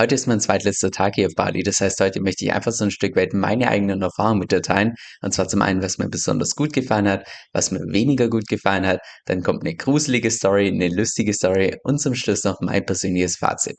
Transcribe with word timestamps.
Heute 0.00 0.14
ist 0.14 0.26
mein 0.26 0.40
zweitletzter 0.40 0.90
Tag 0.90 1.16
hier 1.16 1.26
auf 1.26 1.34
Bali. 1.34 1.62
Das 1.62 1.82
heißt, 1.82 2.00
heute 2.00 2.22
möchte 2.22 2.42
ich 2.46 2.54
einfach 2.54 2.72
so 2.72 2.84
ein 2.84 2.90
Stück 2.90 3.16
weit 3.16 3.34
meine 3.34 3.68
eigenen 3.68 4.00
Erfahrungen 4.00 4.38
mit 4.38 4.50
dir 4.50 4.62
teilen. 4.62 4.94
Und 5.20 5.34
zwar 5.34 5.46
zum 5.46 5.60
einen, 5.60 5.82
was 5.82 5.98
mir 5.98 6.08
besonders 6.08 6.56
gut 6.56 6.72
gefallen 6.72 7.06
hat, 7.06 7.28
was 7.52 7.70
mir 7.70 7.80
weniger 7.80 8.30
gut 8.30 8.48
gefallen 8.48 8.86
hat. 8.86 9.00
Dann 9.26 9.42
kommt 9.42 9.62
eine 9.62 9.76
gruselige 9.76 10.30
Story, 10.30 10.68
eine 10.68 10.88
lustige 10.88 11.34
Story 11.34 11.76
und 11.82 12.00
zum 12.00 12.14
Schluss 12.14 12.44
noch 12.44 12.62
mein 12.62 12.86
persönliches 12.86 13.36
Fazit. 13.36 13.76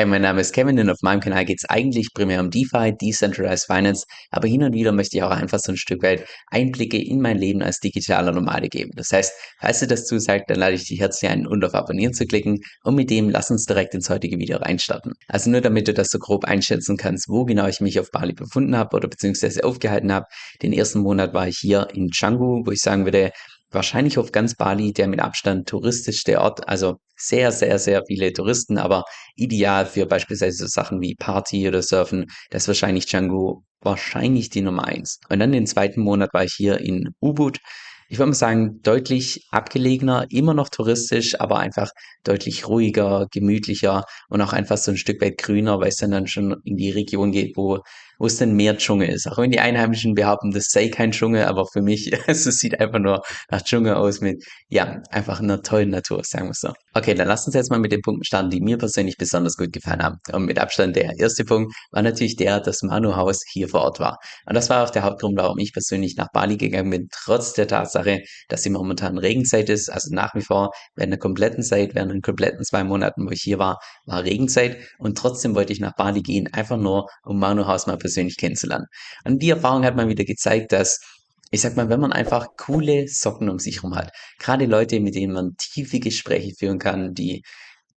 Hey, 0.00 0.06
mein 0.06 0.22
Name 0.22 0.40
ist 0.40 0.54
Kevin 0.54 0.78
und 0.78 0.88
auf 0.88 1.02
meinem 1.02 1.20
Kanal 1.20 1.44
geht 1.44 1.58
es 1.58 1.68
eigentlich 1.68 2.14
primär 2.14 2.40
um 2.40 2.48
DeFi, 2.48 2.96
Decentralized 2.96 3.66
Finance, 3.66 4.06
aber 4.30 4.48
hin 4.48 4.62
und 4.62 4.72
wieder 4.72 4.92
möchte 4.92 5.18
ich 5.18 5.22
auch 5.22 5.30
einfach 5.30 5.58
so 5.58 5.72
ein 5.72 5.76
Stück 5.76 6.02
weit 6.02 6.24
Einblicke 6.46 6.96
in 6.96 7.20
mein 7.20 7.36
Leben 7.36 7.60
als 7.60 7.80
digitaler 7.80 8.32
Nomade 8.32 8.70
geben. 8.70 8.92
Das 8.96 9.10
heißt, 9.12 9.30
falls 9.58 9.80
du 9.80 9.86
das 9.86 10.06
zusagt, 10.06 10.48
dann 10.48 10.58
lade 10.58 10.74
ich 10.74 10.88
dich 10.88 11.00
herzlich 11.00 11.30
ein, 11.30 11.46
und 11.46 11.62
auf 11.66 11.74
Abonnieren 11.74 12.14
zu 12.14 12.24
klicken 12.24 12.60
und 12.82 12.94
mit 12.94 13.10
dem 13.10 13.28
lass 13.28 13.50
uns 13.50 13.66
direkt 13.66 13.92
ins 13.92 14.08
heutige 14.08 14.38
Video 14.38 14.56
reinstarten. 14.56 15.12
Also 15.28 15.50
nur 15.50 15.60
damit 15.60 15.86
du 15.86 15.92
das 15.92 16.08
so 16.08 16.18
grob 16.18 16.46
einschätzen 16.46 16.96
kannst, 16.96 17.28
wo 17.28 17.44
genau 17.44 17.66
ich 17.66 17.82
mich 17.82 18.00
auf 18.00 18.10
Bali 18.10 18.32
befunden 18.32 18.78
habe 18.78 18.96
oder 18.96 19.06
beziehungsweise 19.06 19.64
aufgehalten 19.64 20.12
habe. 20.12 20.24
Den 20.62 20.72
ersten 20.72 21.00
Monat 21.00 21.34
war 21.34 21.46
ich 21.46 21.58
hier 21.58 21.88
in 21.92 22.08
Canggu, 22.08 22.62
wo 22.64 22.70
ich 22.70 22.80
sagen 22.80 23.04
würde, 23.04 23.32
wahrscheinlich 23.70 24.16
auf 24.16 24.32
ganz 24.32 24.54
Bali 24.54 24.94
der 24.94 25.08
mit 25.08 25.20
Abstand 25.20 25.68
touristischste 25.68 26.40
Ort. 26.40 26.66
Also 26.68 26.96
sehr, 27.20 27.52
sehr, 27.52 27.78
sehr 27.78 28.02
viele 28.06 28.32
Touristen, 28.32 28.78
aber 28.78 29.04
ideal 29.36 29.86
für 29.86 30.06
beispielsweise 30.06 30.58
so 30.58 30.66
Sachen 30.66 31.00
wie 31.00 31.14
Party 31.14 31.68
oder 31.68 31.82
Surfen. 31.82 32.26
Das 32.50 32.62
ist 32.62 32.68
wahrscheinlich 32.68 33.06
Django 33.06 33.64
wahrscheinlich 33.80 34.50
die 34.50 34.62
Nummer 34.62 34.84
eins. 34.84 35.20
Und 35.28 35.38
dann 35.40 35.52
den 35.52 35.66
zweiten 35.66 36.02
Monat 36.02 36.30
war 36.34 36.44
ich 36.44 36.54
hier 36.54 36.78
in 36.80 37.10
Ubud 37.20 37.58
ich 38.10 38.18
würde 38.18 38.30
mal 38.30 38.34
sagen, 38.34 38.82
deutlich 38.82 39.46
abgelegener, 39.52 40.26
immer 40.30 40.52
noch 40.52 40.68
touristisch, 40.68 41.40
aber 41.40 41.60
einfach 41.60 41.90
deutlich 42.24 42.66
ruhiger, 42.66 43.28
gemütlicher 43.30 44.04
und 44.28 44.40
auch 44.40 44.52
einfach 44.52 44.78
so 44.78 44.90
ein 44.90 44.96
Stück 44.96 45.22
weit 45.22 45.38
grüner, 45.38 45.78
weil 45.78 45.90
es 45.90 45.96
dann, 45.96 46.10
dann 46.10 46.26
schon 46.26 46.60
in 46.64 46.76
die 46.76 46.90
Region 46.90 47.30
geht, 47.30 47.56
wo, 47.56 47.78
wo 48.20 48.26
es 48.26 48.36
dann 48.36 48.52
mehr 48.52 48.76
Dschungel 48.76 49.08
ist. 49.08 49.26
Auch 49.26 49.38
wenn 49.38 49.50
die 49.50 49.60
Einheimischen 49.60 50.14
behaupten, 50.14 50.50
das 50.50 50.66
sei 50.68 50.88
kein 50.88 51.10
Dschungel, 51.10 51.44
aber 51.44 51.66
für 51.66 51.80
mich, 51.80 52.12
es 52.28 52.44
sieht 52.44 52.78
einfach 52.78 52.98
nur 52.98 53.22
nach 53.50 53.62
Dschungel 53.62 53.94
aus 53.94 54.20
mit, 54.20 54.44
ja, 54.68 55.02
einfach 55.10 55.40
einer 55.40 55.62
tollen 55.62 55.88
Natur, 55.88 56.20
sagen 56.22 56.48
wir 56.48 56.54
so. 56.54 56.72
Okay, 56.92 57.14
dann 57.14 57.28
lass 57.28 57.46
uns 57.46 57.54
jetzt 57.54 57.70
mal 57.70 57.80
mit 57.80 57.92
den 57.92 58.02
Punkten 58.02 58.24
starten, 58.24 58.50
die 58.50 58.60
mir 58.60 58.76
persönlich 58.76 59.16
besonders 59.16 59.56
gut 59.56 59.72
gefallen 59.72 60.02
haben. 60.02 60.18
Und 60.32 60.44
mit 60.44 60.58
Abstand 60.58 60.96
der 60.96 61.18
erste 61.18 61.44
Punkt 61.44 61.74
war 61.92 62.02
natürlich 62.02 62.36
der, 62.36 62.60
dass 62.60 62.82
Manu 62.82 63.16
Haus 63.16 63.40
hier 63.50 63.68
vor 63.68 63.80
Ort 63.80 64.00
war. 64.00 64.18
Und 64.46 64.54
das 64.54 64.68
war 64.68 64.84
auch 64.84 64.90
der 64.90 65.02
Hauptgrund, 65.02 65.38
warum 65.38 65.58
ich 65.58 65.72
persönlich 65.72 66.16
nach 66.16 66.28
Bali 66.32 66.58
gegangen 66.58 66.90
bin, 66.90 67.08
trotz 67.10 67.54
der 67.54 67.68
Tatsache, 67.68 68.20
dass 68.48 68.62
sie 68.62 68.70
momentan 68.70 69.16
Regenzeit 69.16 69.70
ist. 69.70 69.88
Also 69.88 70.14
nach 70.14 70.34
wie 70.34 70.42
vor 70.42 70.72
während 70.94 71.12
der 71.12 71.18
kompletten 71.18 71.62
Zeit, 71.62 71.94
während 71.94 72.12
den 72.12 72.20
kompletten 72.20 72.64
zwei 72.64 72.84
Monaten, 72.84 73.26
wo 73.26 73.30
ich 73.30 73.40
hier 73.42 73.58
war, 73.58 73.78
war 74.04 74.24
Regenzeit. 74.24 74.76
Und 74.98 75.16
trotzdem 75.16 75.54
wollte 75.54 75.72
ich 75.72 75.80
nach 75.80 75.94
Bali 75.96 76.20
gehen, 76.20 76.52
einfach 76.52 76.76
nur, 76.76 77.08
um 77.24 77.38
Manu 77.38 77.66
Haus 77.66 77.86
mal 77.86 77.96
persönlich 77.96 78.09
kennenzulernen. 78.36 78.86
Und 79.24 79.42
die 79.42 79.50
Erfahrung 79.50 79.84
hat 79.84 79.96
mal 79.96 80.08
wieder 80.08 80.24
gezeigt, 80.24 80.72
dass 80.72 81.00
ich 81.52 81.62
sag 81.62 81.76
mal, 81.76 81.88
wenn 81.88 82.00
man 82.00 82.12
einfach 82.12 82.46
coole 82.56 83.08
Socken 83.08 83.48
um 83.50 83.58
sich 83.58 83.76
herum 83.76 83.96
hat, 83.96 84.12
gerade 84.38 84.66
Leute, 84.66 85.00
mit 85.00 85.16
denen 85.16 85.32
man 85.32 85.56
tiefe 85.58 85.98
Gespräche 85.98 86.54
führen 86.56 86.78
kann, 86.78 87.12
die 87.12 87.42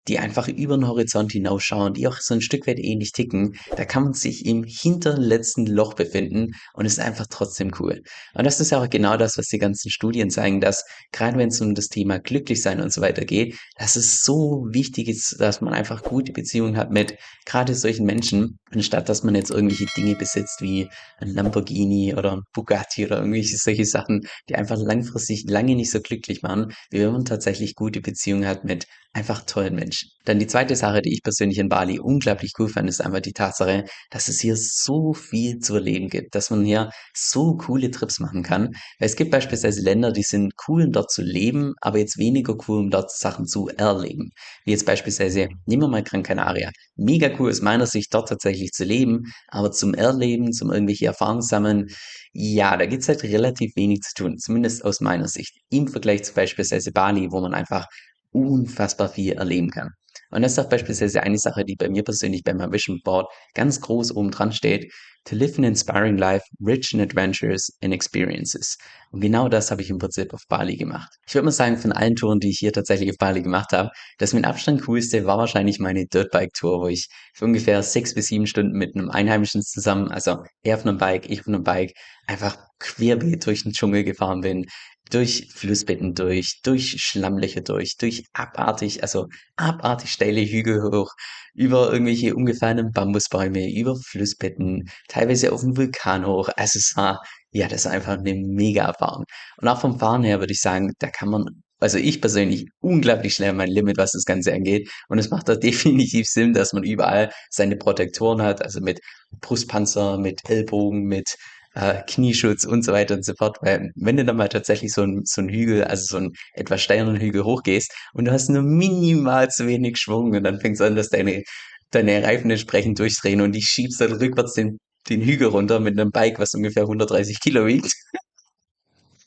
die 0.09 0.19
einfach 0.19 0.49
über 0.49 0.77
den 0.77 0.89
Horizont 0.89 1.33
hinausschauen, 1.33 1.95
die 1.95 2.09
auch 2.09 2.19
so 2.19 2.35
ein 2.35 2.41
Stück 2.41 2.67
weit 2.67 2.79
ähnlich 2.79 3.13
ticken, 3.13 3.55
da 3.77 3.85
kann 3.85 4.05
man 4.05 4.13
sich 4.15 4.47
im 4.47 4.65
hinterletzten 4.65 5.67
Loch 5.67 5.95
befinden 5.95 6.53
und 6.75 6.87
ist 6.87 6.99
einfach 6.99 7.27
trotzdem 7.29 7.73
cool. 7.79 8.03
Und 8.35 8.45
das 8.45 8.61
ist 8.61 8.71
ja 8.71 8.83
auch 8.83 8.91
genau 8.91 9.17
das, 9.17 9.39
was 9.39 9.47
die 9.47 9.59
ganzen 9.59 9.91
Studien 9.91 10.31
zeigen, 10.31 10.61
dass 10.61 10.85
gerade 11.13 11.39
wenn 11.39 11.49
es 11.49 11.61
um 11.61 11.75
das 11.75 11.89
Thema 11.89 12.19
glücklich 12.19 12.63
sein 12.63 12.81
und 12.81 12.93
so 12.93 13.01
weiter 13.01 13.25
geht, 13.25 13.57
dass 13.77 13.97
es 13.97 14.23
so 14.23 14.67
wichtig 14.71 15.09
ist, 15.09 15.37
dass 15.39 15.61
man 15.61 15.73
einfach 15.73 16.03
gute 16.03 16.33
Beziehungen 16.33 16.77
hat 16.77 16.91
mit 16.91 17.17
gerade 17.45 17.75
solchen 17.75 18.07
Menschen, 18.07 18.59
anstatt 18.71 19.09
dass 19.09 19.23
man 19.23 19.35
jetzt 19.35 19.51
irgendwelche 19.51 19.87
Dinge 19.87 20.17
besitzt 20.17 20.61
wie 20.61 20.91
ein 21.19 21.29
Lamborghini 21.29 22.15
oder 22.15 22.33
ein 22.33 22.43
Bugatti 22.53 23.07
oder 23.07 23.19
irgendwelche 23.19 23.57
solche 23.57 23.85
Sachen, 23.85 24.27
die 24.49 24.57
einfach 24.57 24.77
langfristig 24.79 25.45
lange 25.49 25.75
nicht 25.77 25.91
so 25.91 26.01
glücklich 26.01 26.43
machen, 26.43 26.73
wie 26.91 27.01
wenn 27.01 27.13
man 27.13 27.25
tatsächlich 27.25 27.75
gute 27.75 28.01
Beziehungen 28.01 28.47
hat 28.47 28.65
mit 28.65 28.87
einfach 29.13 29.45
tollen 29.45 29.75
Menschen. 29.75 30.11
Dann 30.25 30.39
die 30.39 30.47
zweite 30.47 30.77
Sache, 30.77 31.03
die 31.03 31.13
ich 31.13 31.23
persönlich 31.23 31.59
in 31.59 31.69
Bali 31.69 31.99
unglaublich 31.99 32.53
cool 32.59 32.69
fand, 32.69 32.89
ist 32.89 33.01
einfach 33.01 33.21
die 33.21 33.33
Tatsache, 33.33 33.85
dass 34.11 34.29
es 34.29 34.41
hier 34.41 34.57
so 34.57 35.13
viel 35.13 35.59
zu 35.59 35.75
erleben 35.75 36.09
gibt, 36.09 36.35
dass 36.35 36.51
man 36.51 36.65
hier 36.65 36.91
so 37.15 37.57
coole 37.57 37.91
Trips 37.91 38.21
machen 38.21 38.43
kann. 38.43 38.69
Weil 38.99 39.09
es 39.09 39.17
gibt 39.17 39.31
beispielsweise 39.31 39.83
Länder, 39.83 40.13
die 40.13 40.23
sind 40.23 40.55
cool, 40.69 40.85
um 40.85 40.93
dort 40.93 41.11
zu 41.11 41.23
leben, 41.23 41.75
aber 41.81 41.99
jetzt 41.99 42.19
weniger 42.19 42.57
cool, 42.69 42.79
um 42.79 42.91
dort 42.91 43.11
Sachen 43.11 43.47
zu 43.47 43.69
erleben. 43.69 44.31
Wie 44.65 44.71
jetzt 44.71 44.87
beispielsweise, 44.87 45.49
nehmen 45.67 45.83
wir 45.83 45.89
mal 45.89 46.03
Gran 46.03 46.23
Canaria. 46.23 46.71
Mega 46.97 47.31
cool 47.39 47.51
aus 47.51 47.61
meiner 47.61 47.87
Sicht, 47.87 48.15
dort 48.15 48.29
tatsächlich 48.29 48.71
zu 48.71 48.85
leben, 48.85 49.25
aber 49.49 49.73
zum 49.73 49.93
Erleben, 49.93 50.53
zum 50.53 50.71
irgendwelche 50.71 51.07
Erfahrungen 51.07 51.43
sammeln, 51.43 51.89
ja, 52.33 52.77
da 52.77 52.87
gibt's 52.87 53.09
halt 53.09 53.23
relativ 53.25 53.77
wenig 53.77 54.01
zu 54.01 54.15
tun, 54.15 54.39
zumindest 54.39 54.85
aus 54.85 55.01
meiner 55.01 55.29
Sicht. 55.29 55.55
Im 55.71 55.89
Vergleich 55.89 56.23
zu 56.23 56.33
beispielsweise 56.33 56.93
Bali, 56.93 57.29
wo 57.31 57.41
man 57.41 57.53
einfach 57.53 57.87
unfassbar 58.33 59.09
viel 59.09 59.35
erleben 59.35 59.71
kann. 59.71 59.91
Und 60.31 60.43
das 60.43 60.53
ist 60.53 60.59
auch 60.59 60.69
beispielsweise 60.69 61.23
eine 61.23 61.39
Sache, 61.39 61.65
die 61.65 61.77
bei 61.77 61.89
mir 61.89 62.03
persönlich 62.03 62.43
bei 62.43 62.55
meinem 62.55 62.73
Vision 62.73 63.01
Board 63.05 63.31
ganz 63.55 63.81
groß 63.81 64.17
oben 64.17 64.31
dran 64.31 64.53
steht. 64.53 64.91
To 65.27 65.37
live 65.37 65.57
an 65.57 65.63
inspiring 65.63 66.17
life, 66.17 66.45
rich 66.61 66.93
in 66.93 67.01
adventures 67.01 67.71
and 67.81 67.95
experiences. 67.95 68.77
Und 69.13 69.21
genau 69.21 69.49
das 69.49 69.71
habe 69.71 69.81
ich 69.81 69.89
im 69.89 69.99
Prinzip 69.99 70.35
auf 70.35 70.41
Bali 70.49 70.77
gemacht. 70.77 71.13
Ich 71.29 71.35
würde 71.35 71.45
mal 71.45 71.53
sagen, 71.53 71.77
von 71.77 71.93
allen 71.93 72.17
Touren, 72.17 72.41
die 72.41 72.51
ich 72.51 72.59
hier 72.59 72.73
tatsächlich 72.73 73.11
auf 73.11 73.19
Bali 73.19 73.41
gemacht 73.41 73.73
habe, 73.73 73.91
das 74.19 74.33
mit 74.33 74.45
Abstand 74.45 74.83
coolste 74.83 75.25
war 75.25 75.39
wahrscheinlich 75.39 75.79
meine 75.79 76.07
Dirtbike-Tour, 76.07 76.81
wo 76.81 76.89
ich 76.89 77.09
für 77.35 77.45
ungefähr 77.45 77.85
sechs 77.85 78.15
bis 78.15 78.29
sieben 78.29 78.49
Stunden 78.49 78.77
mit 78.77 78.97
einem 78.97 79.11
Einheimischen 79.11 79.63
zusammen, 79.63 80.09
also 80.09 80.43
er 80.65 80.77
auf 80.77 80.85
einem 80.85 80.99
Bike, 80.99 81.31
ich 81.31 81.41
auf 81.43 81.47
einem 81.47 81.63
Bike, 81.63 81.93
einfach 82.27 82.57
querbeet 82.81 83.47
durch 83.47 83.63
den 83.63 83.73
Dschungel 83.73 84.03
gefahren 84.03 84.41
bin, 84.41 84.67
durch 85.13 85.49
Flussbetten 85.55 86.15
durch, 86.15 86.61
durch 86.63 86.97
Schlammlöcher 86.99 87.61
durch, 87.61 87.97
durch 87.97 88.25
abartig, 88.33 89.03
also 89.03 89.27
abartig 89.57 90.11
steile 90.11 90.41
Hügel 90.41 90.83
hoch, 90.83 91.13
über 91.55 91.93
irgendwelche 91.93 92.35
umgefallenen 92.35 92.93
Bambusbäume, 92.93 93.71
über 93.73 93.97
Flussbetten, 93.97 94.89
teilweise 95.09 95.53
auf 95.53 95.61
dem 95.61 95.77
Vulkan 95.77 96.27
hoch. 96.27 96.49
Also 96.57 96.79
es 96.79 96.97
war, 96.97 97.21
ja, 97.51 97.69
das 97.69 97.83
ist 97.83 97.91
einfach 97.91 98.19
eine 98.19 98.35
mega 98.35 98.85
Erfahrung. 98.87 99.25
Und 99.59 99.69
auch 99.69 99.81
vom 99.81 99.99
Fahren 99.99 100.25
her 100.25 100.41
würde 100.41 100.53
ich 100.53 100.61
sagen, 100.61 100.93
da 100.99 101.09
kann 101.09 101.29
man 101.29 101.45
also 101.83 101.99
ich 101.99 102.21
persönlich 102.21 102.69
unglaublich 102.79 103.35
schnell 103.35 103.53
mein 103.55 103.69
Limit, 103.69 103.99
was 103.99 104.13
das 104.13 104.25
Ganze 104.25 104.53
angeht. 104.55 104.89
Und 105.09 105.19
es 105.19 105.31
macht 105.31 105.49
da 105.49 105.57
definitiv 105.57 106.29
Sinn, 106.29 106.53
dass 106.53 106.73
man 106.73 106.85
überall 106.85 107.33
seine 107.51 107.77
Protektoren 107.77 108.41
hat, 108.41 108.63
also 108.63 108.81
mit 108.81 109.01
Brustpanzer, 109.41 110.17
mit 110.17 110.49
Ellbogen, 110.49 111.03
mit 111.03 111.37
äh, 111.75 112.03
Knieschutz 112.07 112.65
und 112.65 112.85
so 112.85 112.93
weiter 112.93 113.15
und 113.15 113.25
so 113.25 113.35
fort. 113.37 113.59
Weil 113.63 113.91
wenn 113.97 114.17
du 114.17 114.25
dann 114.25 114.37
mal 114.37 114.49
tatsächlich 114.49 114.93
so 114.93 115.03
ein, 115.03 115.23
so 115.25 115.41
ein 115.43 115.49
Hügel, 115.49 115.85
also 115.85 116.05
so 116.07 116.17
ein 116.19 116.33
etwas 116.55 116.83
steileren 116.83 117.17
Hügel 117.21 117.45
hochgehst 117.45 117.93
und 118.15 118.27
du 118.27 118.33
hast 118.33 118.51
nur 118.51 118.63
minimal 118.63 119.51
zu 119.51 119.67
wenig 119.67 119.99
Schwung 119.99 120.33
und 120.35 120.45
dann 120.45 120.61
fängst 120.61 120.81
du 120.81 120.85
an, 120.85 120.97
dass 120.97 121.11
deine, 121.11 121.43
deine 121.91 122.23
Reifen 122.23 122.51
entsprechend 122.51 122.99
durchdrehen 122.99 123.41
und 123.41 123.53
die 123.53 123.63
schiebst 123.63 124.01
dann 124.01 124.13
rückwärts 124.13 124.55
den, 124.55 124.79
den 125.09 125.23
Hügel 125.23 125.49
runter 125.49 125.81
mit 125.81 125.99
einem 125.99 126.11
Bike, 126.11 126.39
was 126.39 126.55
ungefähr 126.55 126.83
130 126.85 127.41
Kilo 127.41 127.67
wiegt. 127.67 127.93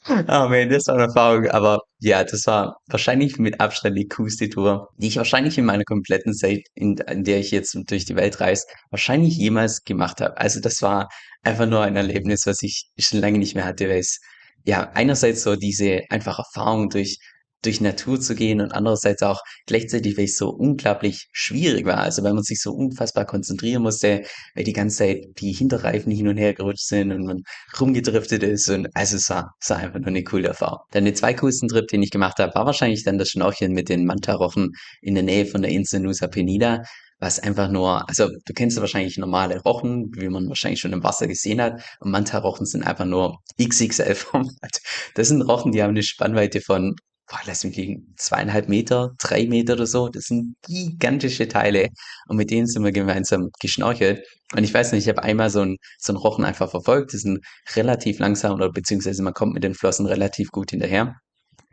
Ah, 0.28 0.48
man, 0.48 0.70
das 0.70 0.88
war 0.88 0.96
eine 0.96 1.04
Erfahrung. 1.06 1.48
Aber 1.50 1.80
ja, 2.00 2.24
das 2.24 2.46
war 2.46 2.78
wahrscheinlich 2.88 3.38
mit 3.40 3.60
Abstand 3.60 3.98
die 3.98 4.08
coolste 4.08 4.50
Tour, 4.50 4.90
die 4.98 5.08
ich 5.08 5.18
wahrscheinlich 5.18 5.58
in 5.58 5.66
meiner 5.66 5.84
kompletten 5.84 6.34
Zeit, 6.34 6.62
in, 6.76 6.98
in 6.98 7.24
der 7.24 7.40
ich 7.40 7.52
jetzt 7.52 7.76
durch 7.88 8.06
die 8.06 8.16
Welt 8.16 8.40
reise, 8.40 8.66
wahrscheinlich 8.92 9.36
jemals 9.38 9.84
gemacht 9.84 10.22
habe. 10.22 10.38
Also 10.38 10.60
das 10.60 10.82
war 10.82 11.10
einfach 11.44 11.66
nur 11.66 11.82
ein 11.82 11.96
Erlebnis, 11.96 12.46
was 12.46 12.62
ich 12.62 12.88
schon 13.00 13.20
lange 13.20 13.40
nicht 13.40 13.56
mehr 13.56 13.66
hatte, 13.66 13.90
weil 13.90 14.00
es 14.00 14.20
ja 14.64 14.92
einerseits 14.94 15.44
so 15.44 15.56
diese 15.56 16.02
einfache 16.10 16.42
Erfahrung 16.44 16.90
durch 16.90 17.18
durch 17.62 17.82
Natur 17.82 18.20
zu 18.20 18.36
gehen 18.36 18.62
und 18.62 18.72
andererseits 18.72 19.24
auch 19.24 19.42
gleichzeitig, 19.66 20.18
weil 20.18 20.26
es 20.26 20.38
so 20.38 20.50
unglaublich 20.50 21.28
schwierig 21.32 21.86
war. 21.86 21.98
Also 21.98 22.24
weil 22.24 22.34
man 22.34 22.44
sich 22.44 22.62
so 22.62 22.72
unfassbar 22.72 23.26
konzentrieren 23.26 23.84
musste, 23.84 24.24
weil 24.56 24.64
die 24.64 24.74
ganze 24.74 24.98
Zeit 24.98 25.26
die 25.40 25.52
Hinterreifen 25.52 26.12
hin 26.12 26.28
und 26.28 26.38
her 26.38 26.54
gerutscht 26.54 26.88
sind 26.88 27.12
und 27.12 27.26
man 27.26 27.44
rumgedriftet 27.80 28.44
ist 28.44 28.70
und 28.70 28.88
also 28.94 29.18
es 29.18 29.30
war, 29.30 29.54
es 29.60 29.70
war 29.70 29.78
einfach 29.78 30.00
nur 30.00 30.08
eine 30.08 30.24
coole 30.24 30.48
Erfahrung. 30.50 30.80
Dann 30.92 31.06
der 31.06 31.16
zweitcoolsten 31.16 31.70
Trip, 31.70 31.88
den 31.88 32.04
ich 32.04 32.12
gemacht 32.12 32.40
habe, 32.40 32.54
war 32.56 32.66
wahrscheinlich 32.66 33.04
dann 33.04 33.18
das 33.18 33.30
Schnorcheln 33.30 33.72
mit 33.72 33.90
den 33.90 34.06
Mantarochen 34.06 34.72
in 35.02 35.16
der 35.16 35.24
Nähe 35.24 35.46
von 35.46 35.62
der 35.62 35.72
Insel 35.72 36.02
Nusa 36.02 36.28
Penida 36.28 36.84
was 37.20 37.40
einfach 37.40 37.70
nur, 37.70 38.08
also 38.10 38.28
du 38.28 38.54
kennst 38.54 38.78
ja 38.78 38.82
wahrscheinlich 38.82 39.18
normale 39.18 39.62
Rochen, 39.62 40.12
wie 40.16 40.28
man 40.30 40.48
wahrscheinlich 40.50 40.80
schon 40.82 40.94
im 40.94 41.04
Wasser 41.04 41.28
gesehen 41.28 41.62
hat, 41.62 41.82
und 42.00 42.12
Manta-Rochen 42.12 42.66
sind 42.66 42.84
einfach 42.84 43.06
nur 43.06 43.40
XXL-Format. 43.62 44.82
Das 45.16 45.30
sind 45.30 45.42
Rochen, 45.42 45.72
die 45.72 45.82
haben 45.82 45.92
eine 45.92 46.04
Spannweite 46.04 46.62
von 46.62 46.96
boah, 47.28 47.40
lass 47.46 47.64
mich 47.64 47.76
liegen, 47.76 48.14
zweieinhalb 48.18 48.70
Meter, 48.70 49.14
drei 49.20 49.48
Meter 49.48 49.74
oder 49.74 49.88
so. 49.88 50.10
Das 50.10 50.26
sind 50.26 50.56
gigantische 50.66 51.48
Teile. 51.48 51.90
Und 52.28 52.38
mit 52.38 52.52
denen 52.52 52.68
sind 52.68 52.84
wir 52.84 52.92
gemeinsam 52.92 53.50
geschnorchelt. 53.60 54.26
Und 54.54 54.64
ich 54.64 54.74
weiß 54.74 54.92
nicht, 54.92 55.04
ich 55.06 55.10
habe 55.10 55.24
einmal 55.24 55.50
so 55.50 55.62
ein 55.62 55.78
so 55.98 56.14
ein 56.14 56.18
Rochen 56.18 56.46
einfach 56.46 56.70
verfolgt. 56.70 57.14
Die 57.14 57.18
sind 57.18 57.40
relativ 57.76 58.20
langsam 58.20 58.54
oder 58.54 58.72
beziehungsweise 58.72 59.24
man 59.24 59.34
kommt 59.34 59.54
mit 59.54 59.64
den 59.64 59.74
Flossen 59.76 60.06
relativ 60.06 60.52
gut 60.52 60.72
hinterher. 60.72 61.16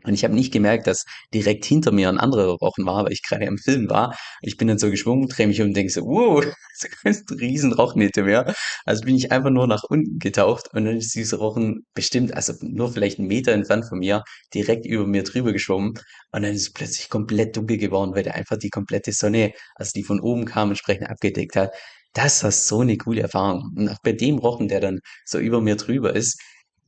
Und 0.03 0.13
ich 0.13 0.23
habe 0.23 0.35
nicht 0.35 0.51
gemerkt, 0.51 0.87
dass 0.87 1.05
direkt 1.33 1.65
hinter 1.65 1.91
mir 1.91 2.09
ein 2.09 2.17
anderer 2.17 2.53
Rochen 2.53 2.85
war, 2.85 3.05
weil 3.05 3.13
ich 3.13 3.21
gerade 3.23 3.47
am 3.47 3.57
Film 3.57 3.89
war. 3.89 4.15
Ich 4.41 4.57
bin 4.57 4.67
dann 4.67 4.77
so 4.77 4.89
geschwungen, 4.89 5.27
drehe 5.27 5.47
mich 5.47 5.61
um 5.61 5.67
und 5.67 5.73
denke 5.73 5.91
so, 5.91 6.01
wow, 6.01 6.43
so 6.75 6.87
ein 7.03 7.39
riesen 7.39 7.73
Rochen 7.73 8.01
hinter 8.01 8.23
mir. 8.23 8.53
Also 8.85 9.03
bin 9.03 9.15
ich 9.15 9.31
einfach 9.31 9.49
nur 9.49 9.67
nach 9.67 9.83
unten 9.83 10.19
getaucht 10.19 10.69
und 10.73 10.85
dann 10.85 10.97
ist 10.97 11.15
dieser 11.15 11.37
Rochen 11.37 11.85
bestimmt, 11.93 12.33
also 12.33 12.53
nur 12.61 12.91
vielleicht 12.91 13.19
einen 13.19 13.27
Meter 13.27 13.51
entfernt 13.51 13.85
von 13.87 13.99
mir, 13.99 14.23
direkt 14.53 14.85
über 14.85 15.07
mir 15.07 15.23
drüber 15.23 15.53
geschwommen. 15.53 15.93
Und 16.31 16.43
dann 16.43 16.53
ist 16.53 16.61
es 16.61 16.73
plötzlich 16.73 17.09
komplett 17.09 17.55
dunkel 17.55 17.77
geworden, 17.77 18.13
weil 18.15 18.23
der 18.23 18.35
einfach 18.35 18.57
die 18.57 18.69
komplette 18.69 19.11
Sonne, 19.11 19.53
also 19.75 19.91
die 19.95 20.03
von 20.03 20.19
oben 20.19 20.45
kam, 20.45 20.69
entsprechend 20.69 21.09
abgedeckt 21.09 21.55
hat. 21.55 21.71
Das 22.13 22.43
war 22.43 22.51
so 22.51 22.81
eine 22.81 22.97
coole 22.97 23.21
Erfahrung. 23.21 23.71
Und 23.75 23.89
auch 23.89 23.99
bei 24.03 24.13
dem 24.13 24.37
Rochen, 24.37 24.67
der 24.67 24.79
dann 24.79 24.99
so 25.25 25.39
über 25.39 25.61
mir 25.61 25.75
drüber 25.75 26.15
ist, 26.15 26.39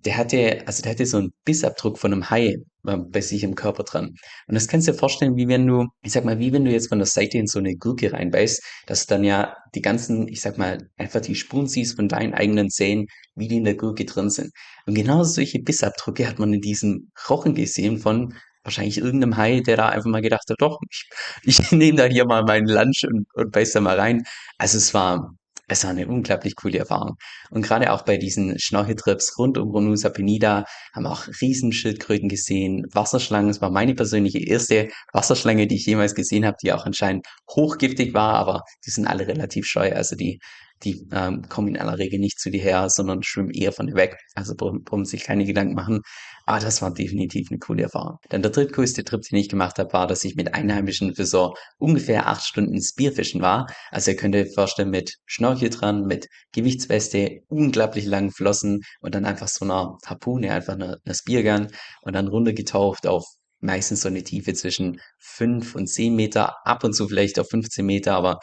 der 0.06 0.18
hatte, 0.18 0.64
also 0.68 0.84
der 0.84 0.92
hatte 0.92 1.06
so 1.06 1.18
einen 1.18 1.34
Bissabdruck 1.46 1.98
von 1.98 2.14
einem 2.14 2.30
Hai 2.30 2.58
äh, 2.86 2.98
bei 2.98 3.22
sich 3.22 3.44
im 3.44 3.56
Körper 3.56 3.84
dran. 3.84 4.16
Und 4.48 4.56
das 4.56 4.68
kannst 4.68 4.88
du 4.88 4.92
dir 4.92 4.98
vorstellen, 4.98 5.36
wie 5.36 5.48
wenn 5.48 5.66
du, 5.68 5.88
ich 6.04 6.12
sag 6.12 6.26
mal, 6.26 6.40
wie 6.40 6.54
wenn 6.54 6.66
du 6.66 6.72
jetzt 6.72 6.90
von 6.90 7.00
der 7.00 7.08
Seite 7.08 7.38
in 7.38 7.48
so 7.48 7.60
eine 7.60 7.76
Gurke 7.76 8.14
reinbeißt, 8.14 8.64
dass 8.86 9.06
du 9.06 9.16
dann 9.16 9.24
ja 9.24 9.56
die 9.74 9.82
ganzen, 9.82 10.28
ich 10.28 10.42
sag 10.42 10.58
mal, 10.58 10.90
einfach 10.98 11.22
die 11.22 11.36
Spuren 11.36 11.68
siehst 11.68 11.96
von 11.96 12.08
deinen 12.08 12.34
eigenen 12.34 12.70
Zähnen, 12.70 13.08
wie 13.36 13.48
die 13.48 13.58
in 13.58 13.64
der 13.64 13.76
Gurke 13.76 14.06
drin 14.06 14.30
sind. 14.30 14.52
Und 14.86 14.94
genau 14.96 15.24
solche 15.24 15.60
Bissabdrücke 15.60 16.28
hat 16.28 16.40
man 16.40 16.54
in 16.54 16.62
diesem 16.62 17.12
Rochen 17.30 17.56
gesehen 17.56 17.98
von 17.98 18.34
wahrscheinlich 18.64 18.98
irgendeinem 18.98 19.38
Hai, 19.38 19.62
der 19.62 19.78
da 19.78 19.90
einfach 19.90 20.10
mal 20.10 20.22
gedacht 20.22 20.50
hat, 20.50 20.58
doch, 20.60 20.80
ich, 20.90 21.08
ich 21.44 21.72
nehme 21.72 21.98
da 21.98 22.06
hier 22.06 22.26
mal 22.26 22.44
meinen 22.44 22.68
Lunch 22.68 23.04
und, 23.06 23.28
und 23.34 23.52
beiß 23.52 23.74
da 23.74 23.82
mal 23.82 24.00
rein. 24.00 24.24
Also 24.58 24.78
es 24.78 24.94
war, 24.94 25.36
es 25.68 25.84
war 25.84 25.92
eine 25.92 26.08
unglaublich 26.08 26.56
coole 26.56 26.78
Erfahrung. 26.78 27.16
Und 27.50 27.64
gerade 27.64 27.92
auch 27.92 28.04
bei 28.04 28.18
diesen 28.18 28.60
Schnorcheltrips 28.60 29.38
rund 29.38 29.58
um 29.58 29.72
Nusa 29.84 30.10
Penida 30.10 30.66
haben 30.94 31.04
wir 31.04 31.12
auch 31.12 31.28
Riesenschildkröten 31.42 32.30
gesehen, 32.30 32.86
Wasserschlangen. 32.92 33.50
Es 33.50 33.62
war 33.62 33.72
meine 33.72 33.96
persönliche 33.96 34.40
erste 34.40 34.90
Wasserschlange, 35.14 35.68
die 35.68 35.76
ich 35.76 35.86
jemals 35.86 36.16
gesehen 36.16 36.46
habe, 36.46 36.58
die 36.62 36.72
auch 36.74 36.86
anscheinend 36.86 37.26
hochgiftig 37.50 38.14
war, 38.14 38.36
aber 38.36 38.64
die 38.86 38.92
sind 38.92 39.08
alle 39.08 39.28
relativ 39.28 39.66
scheu. 39.66 39.92
Also 39.94 40.16
die, 40.16 40.40
die 40.86 41.08
ähm, 41.12 41.42
kommen 41.50 41.70
in 41.70 41.78
aller 41.78 41.98
Regel 41.98 42.20
nicht 42.20 42.40
zu 42.40 42.50
dir 42.50 42.62
her, 42.62 42.90
sondern 42.90 43.24
schwimmen 43.24 43.52
eher 43.52 43.72
von 43.72 43.88
dir 43.88 43.96
weg. 43.96 44.18
Also 44.36 44.56
brauchen 44.56 45.06
sich 45.06 45.24
keine 45.24 45.46
Gedanken 45.46 45.74
machen. 45.74 46.02
Aber 46.46 46.60
das 46.60 46.82
war 46.82 46.94
definitiv 46.94 47.48
eine 47.50 47.60
coole 47.60 47.84
Erfahrung. 47.84 48.18
Dann 48.30 48.44
der 48.44 48.52
drittgrößte 48.52 49.04
Trip, 49.04 49.22
den 49.22 49.40
ich 49.40 49.50
gemacht 49.50 49.80
habe, 49.80 49.92
war, 49.94 50.08
dass 50.08 50.24
ich 50.24 50.36
mit 50.36 50.54
Einheimischen 50.54 51.16
für 51.16 51.26
so 51.26 51.56
ungefähr 51.80 52.28
acht 52.28 52.46
Stunden 52.46 52.82
Spearfischen 52.82 53.42
war. 53.42 53.68
Also 53.90 54.12
ihr 54.12 54.18
könnt 54.18 54.36
euch 54.36 54.54
vorstellen, 54.54 54.92
mit 54.92 55.16
Schnorchel 55.26 55.70
dran, 55.72 56.06
mit 56.06 56.28
Gewichtsweste, 56.54 57.42
unglaublich 57.48 58.06
langen 58.06 58.32
Flossen 58.32 58.82
und 59.02 59.16
dann 59.16 59.26
einfach 59.26 59.48
so 59.48 59.66
einer 59.66 59.98
Harpune, 60.06 60.52
einfach 60.52 60.74
eine, 60.74 60.98
eine 61.04 61.16
Speargun 61.16 61.68
und 62.02 62.14
dann 62.14 62.28
runtergetaucht 62.28 63.08
auf 63.08 63.26
meistens 63.60 64.02
so 64.02 64.08
eine 64.08 64.24
Tiefe 64.24 64.54
zwischen 64.54 65.02
fünf 65.18 65.76
und 65.76 65.88
zehn 65.88 66.16
Meter, 66.16 66.56
ab 66.66 66.84
und 66.84 66.94
zu 66.94 67.08
vielleicht 67.08 67.40
auf 67.40 67.50
15 67.50 67.86
Meter, 67.86 68.14
aber 68.14 68.40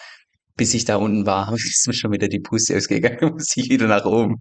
bis 0.57 0.75
ich 0.75 0.85
da 0.85 0.97
unten 0.97 1.27
war, 1.27 1.53
ist 1.55 1.87
mir 1.87 1.95
schon 1.95 2.13
wieder 2.13 2.29
die 2.29 2.41
Puste 2.41 2.77
ausgegangen, 2.77 3.33
muss 3.35 3.57
ich 3.57 3.71
wieder 3.71 3.87
nach 3.87 4.05
oben. 4.05 4.37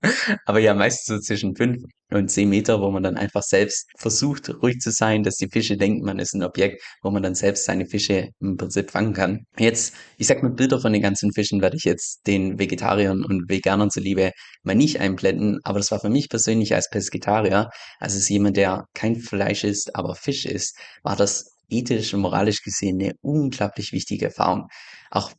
Aber 0.45 0.59
ja, 0.59 0.73
meistens 0.73 1.05
so 1.05 1.19
zwischen 1.19 1.55
fünf 1.55 1.77
und 2.11 2.29
zehn 2.29 2.49
Meter, 2.49 2.81
wo 2.81 2.91
man 2.91 3.03
dann 3.03 3.17
einfach 3.17 3.43
selbst 3.43 3.89
versucht, 3.97 4.49
ruhig 4.61 4.79
zu 4.79 4.91
sein, 4.91 5.23
dass 5.23 5.37
die 5.37 5.47
Fische 5.49 5.77
denken, 5.77 6.05
man 6.05 6.19
ist 6.19 6.33
ein 6.33 6.43
Objekt, 6.43 6.83
wo 7.01 7.11
man 7.11 7.23
dann 7.23 7.35
selbst 7.35 7.65
seine 7.65 7.85
Fische 7.85 8.29
im 8.39 8.57
Prinzip 8.57 8.91
fangen 8.91 9.13
kann. 9.13 9.45
Jetzt, 9.57 9.95
ich 10.17 10.27
sag 10.27 10.43
mal, 10.43 10.51
Bilder 10.51 10.79
von 10.79 10.93
den 10.93 11.01
ganzen 11.01 11.31
Fischen 11.33 11.61
werde 11.61 11.77
ich 11.77 11.83
jetzt 11.83 12.27
den 12.27 12.59
Vegetariern 12.59 13.23
und 13.23 13.49
Veganern 13.49 13.89
zuliebe 13.89 14.31
mal 14.63 14.75
nicht 14.75 14.99
einblenden, 14.99 15.59
aber 15.63 15.79
das 15.79 15.91
war 15.91 15.99
für 15.99 16.09
mich 16.09 16.29
persönlich 16.29 16.75
als 16.75 16.89
Pesketarier, 16.89 17.69
also 17.99 18.17
als 18.17 18.29
jemand, 18.29 18.57
der 18.57 18.85
kein 18.93 19.15
Fleisch 19.15 19.63
isst, 19.63 19.95
aber 19.95 20.15
Fisch 20.15 20.45
isst, 20.45 20.77
war 21.03 21.15
das 21.15 21.51
ethisch 21.69 22.13
und 22.13 22.21
moralisch 22.21 22.61
gesehen 22.61 22.99
eine 23.01 23.13
unglaublich 23.21 23.91
wichtige 23.93 24.25
Erfahrung. 24.25 24.67
Auch 25.09 25.31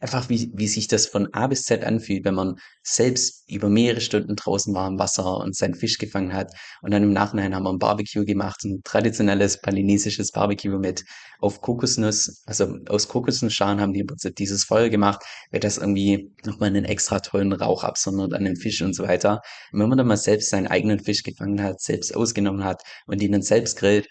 Einfach 0.00 0.30
wie 0.30 0.50
wie 0.54 0.66
sich 0.66 0.88
das 0.88 1.06
von 1.06 1.32
A 1.34 1.46
bis 1.46 1.64
Z 1.64 1.84
anfühlt, 1.84 2.24
wenn 2.24 2.34
man 2.34 2.56
selbst 2.82 3.44
über 3.48 3.68
mehrere 3.68 4.00
Stunden 4.00 4.34
draußen 4.34 4.74
war 4.74 4.88
im 4.88 4.98
Wasser 4.98 5.36
und 5.38 5.54
seinen 5.54 5.74
Fisch 5.74 5.98
gefangen 5.98 6.32
hat. 6.32 6.52
Und 6.80 6.92
dann 6.92 7.02
im 7.02 7.12
Nachhinein 7.12 7.54
haben 7.54 7.64
wir 7.64 7.70
ein 7.70 7.78
Barbecue 7.78 8.24
gemacht, 8.24 8.64
ein 8.64 8.80
traditionelles 8.82 9.60
balinesisches 9.60 10.32
Barbecue 10.32 10.78
mit 10.78 11.04
auf 11.40 11.60
Kokosnuss, 11.60 12.42
also 12.46 12.76
aus 12.88 13.08
Kokosnussschalen 13.08 13.80
haben 13.80 13.92
die 13.92 14.00
im 14.00 14.06
Prinzip 14.06 14.36
dieses 14.36 14.64
Feuer 14.64 14.88
gemacht, 14.88 15.22
weil 15.50 15.60
das 15.60 15.78
irgendwie 15.78 16.32
nochmal 16.44 16.68
einen 16.68 16.84
extra 16.84 17.20
tollen 17.20 17.52
Rauch 17.52 17.84
absondert 17.84 18.34
an 18.34 18.44
den 18.44 18.56
Fisch 18.56 18.82
und 18.82 18.94
so 18.94 19.04
weiter. 19.04 19.40
Und 19.72 19.80
wenn 19.80 19.88
man 19.88 19.98
dann 19.98 20.06
mal 20.06 20.16
selbst 20.16 20.50
seinen 20.50 20.66
eigenen 20.66 21.00
Fisch 21.00 21.22
gefangen 21.22 21.62
hat, 21.62 21.80
selbst 21.80 22.14
ausgenommen 22.16 22.64
hat 22.64 22.82
und 23.06 23.20
ihn 23.22 23.32
dann 23.32 23.42
selbst 23.42 23.76
grillt, 23.78 24.08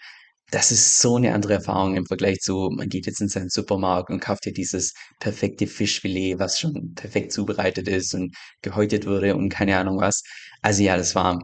das 0.50 0.72
ist 0.72 1.00
so 1.00 1.16
eine 1.16 1.34
andere 1.34 1.54
Erfahrung 1.54 1.96
im 1.96 2.06
Vergleich 2.06 2.40
zu, 2.40 2.70
man 2.70 2.88
geht 2.88 3.06
jetzt 3.06 3.20
in 3.20 3.28
seinen 3.28 3.50
Supermarkt 3.50 4.10
und 4.10 4.20
kauft 4.20 4.44
hier 4.44 4.52
dieses 4.52 4.94
perfekte 5.18 5.66
Fischfilet, 5.66 6.38
was 6.38 6.58
schon 6.58 6.94
perfekt 6.94 7.32
zubereitet 7.32 7.88
ist 7.88 8.14
und 8.14 8.34
gehäutet 8.62 9.06
wurde 9.06 9.36
und 9.36 9.48
keine 9.50 9.76
Ahnung 9.78 10.00
was. 10.00 10.22
Also 10.62 10.82
ja, 10.82 10.96
das 10.96 11.14
war 11.14 11.40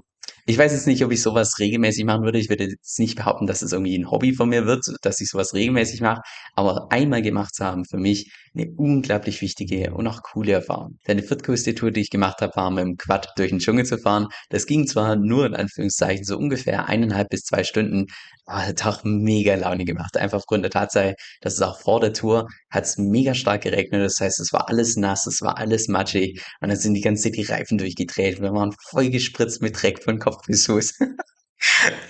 ich 0.48 0.56
weiß 0.56 0.72
jetzt 0.72 0.86
nicht, 0.86 1.04
ob 1.04 1.10
ich 1.10 1.22
sowas 1.22 1.58
regelmäßig 1.58 2.04
machen 2.04 2.22
würde. 2.22 2.38
Ich 2.38 2.48
würde 2.48 2.64
jetzt 2.64 3.00
nicht 3.00 3.16
behaupten, 3.16 3.48
dass 3.48 3.62
es 3.62 3.72
irgendwie 3.72 3.98
ein 3.98 4.10
Hobby 4.12 4.32
von 4.32 4.48
mir 4.48 4.64
wird, 4.64 4.84
dass 5.02 5.20
ich 5.20 5.28
sowas 5.28 5.54
regelmäßig 5.54 6.00
mache. 6.00 6.22
Aber 6.54 6.86
einmal 6.90 7.20
gemacht 7.20 7.52
zu 7.52 7.64
haben, 7.64 7.84
für 7.84 7.96
mich 7.98 8.30
eine 8.54 8.70
unglaublich 8.76 9.42
wichtige 9.42 9.92
und 9.92 10.06
auch 10.06 10.22
coole 10.22 10.52
Erfahrung. 10.52 10.98
Denn 11.08 11.16
die 11.18 11.24
viertgrößte 11.24 11.74
Tour, 11.74 11.90
die 11.90 12.00
ich 12.00 12.10
gemacht 12.10 12.40
habe, 12.40 12.54
war 12.54 12.70
mit 12.70 12.84
dem 12.84 12.96
Quad 12.96 13.32
durch 13.36 13.50
den 13.50 13.58
Dschungel 13.58 13.84
zu 13.84 13.98
fahren. 13.98 14.28
Das 14.48 14.66
ging 14.66 14.86
zwar 14.86 15.16
nur 15.16 15.46
in 15.46 15.54
Anführungszeichen 15.54 16.24
so 16.24 16.38
ungefähr 16.38 16.88
eineinhalb 16.88 17.28
bis 17.28 17.42
zwei 17.42 17.64
Stunden, 17.64 18.06
aber 18.46 18.66
hat 18.66 18.86
auch 18.86 19.02
mega 19.02 19.54
Laune 19.56 19.84
gemacht. 19.84 20.16
Einfach 20.16 20.38
aufgrund 20.38 20.62
der 20.62 20.70
Tatsache, 20.70 21.14
dass 21.40 21.54
es 21.54 21.62
auch 21.62 21.80
vor 21.80 22.00
der 22.00 22.12
Tour 22.12 22.46
hat 22.70 22.84
es 22.84 22.98
mega 22.98 23.34
stark 23.34 23.62
geregnet. 23.62 24.02
Das 24.02 24.20
heißt, 24.20 24.38
es 24.40 24.52
war 24.52 24.68
alles 24.68 24.96
nass, 24.96 25.26
es 25.26 25.42
war 25.42 25.58
alles 25.58 25.88
matschig 25.88 26.40
und 26.60 26.68
dann 26.68 26.78
sind 26.78 26.94
die 26.94 27.00
ganze 27.00 27.24
Zeit 27.24 27.36
die 27.36 27.42
Reifen 27.42 27.78
durchgedreht. 27.78 28.40
Wir 28.40 28.52
waren 28.52 28.72
voll 28.90 29.10
gespritzt 29.10 29.60
mit 29.60 29.82
Dreck 29.82 30.02
von 30.02 30.18
Kopf 30.18 30.35
bis 30.46 30.66
Fuß. 30.66 30.98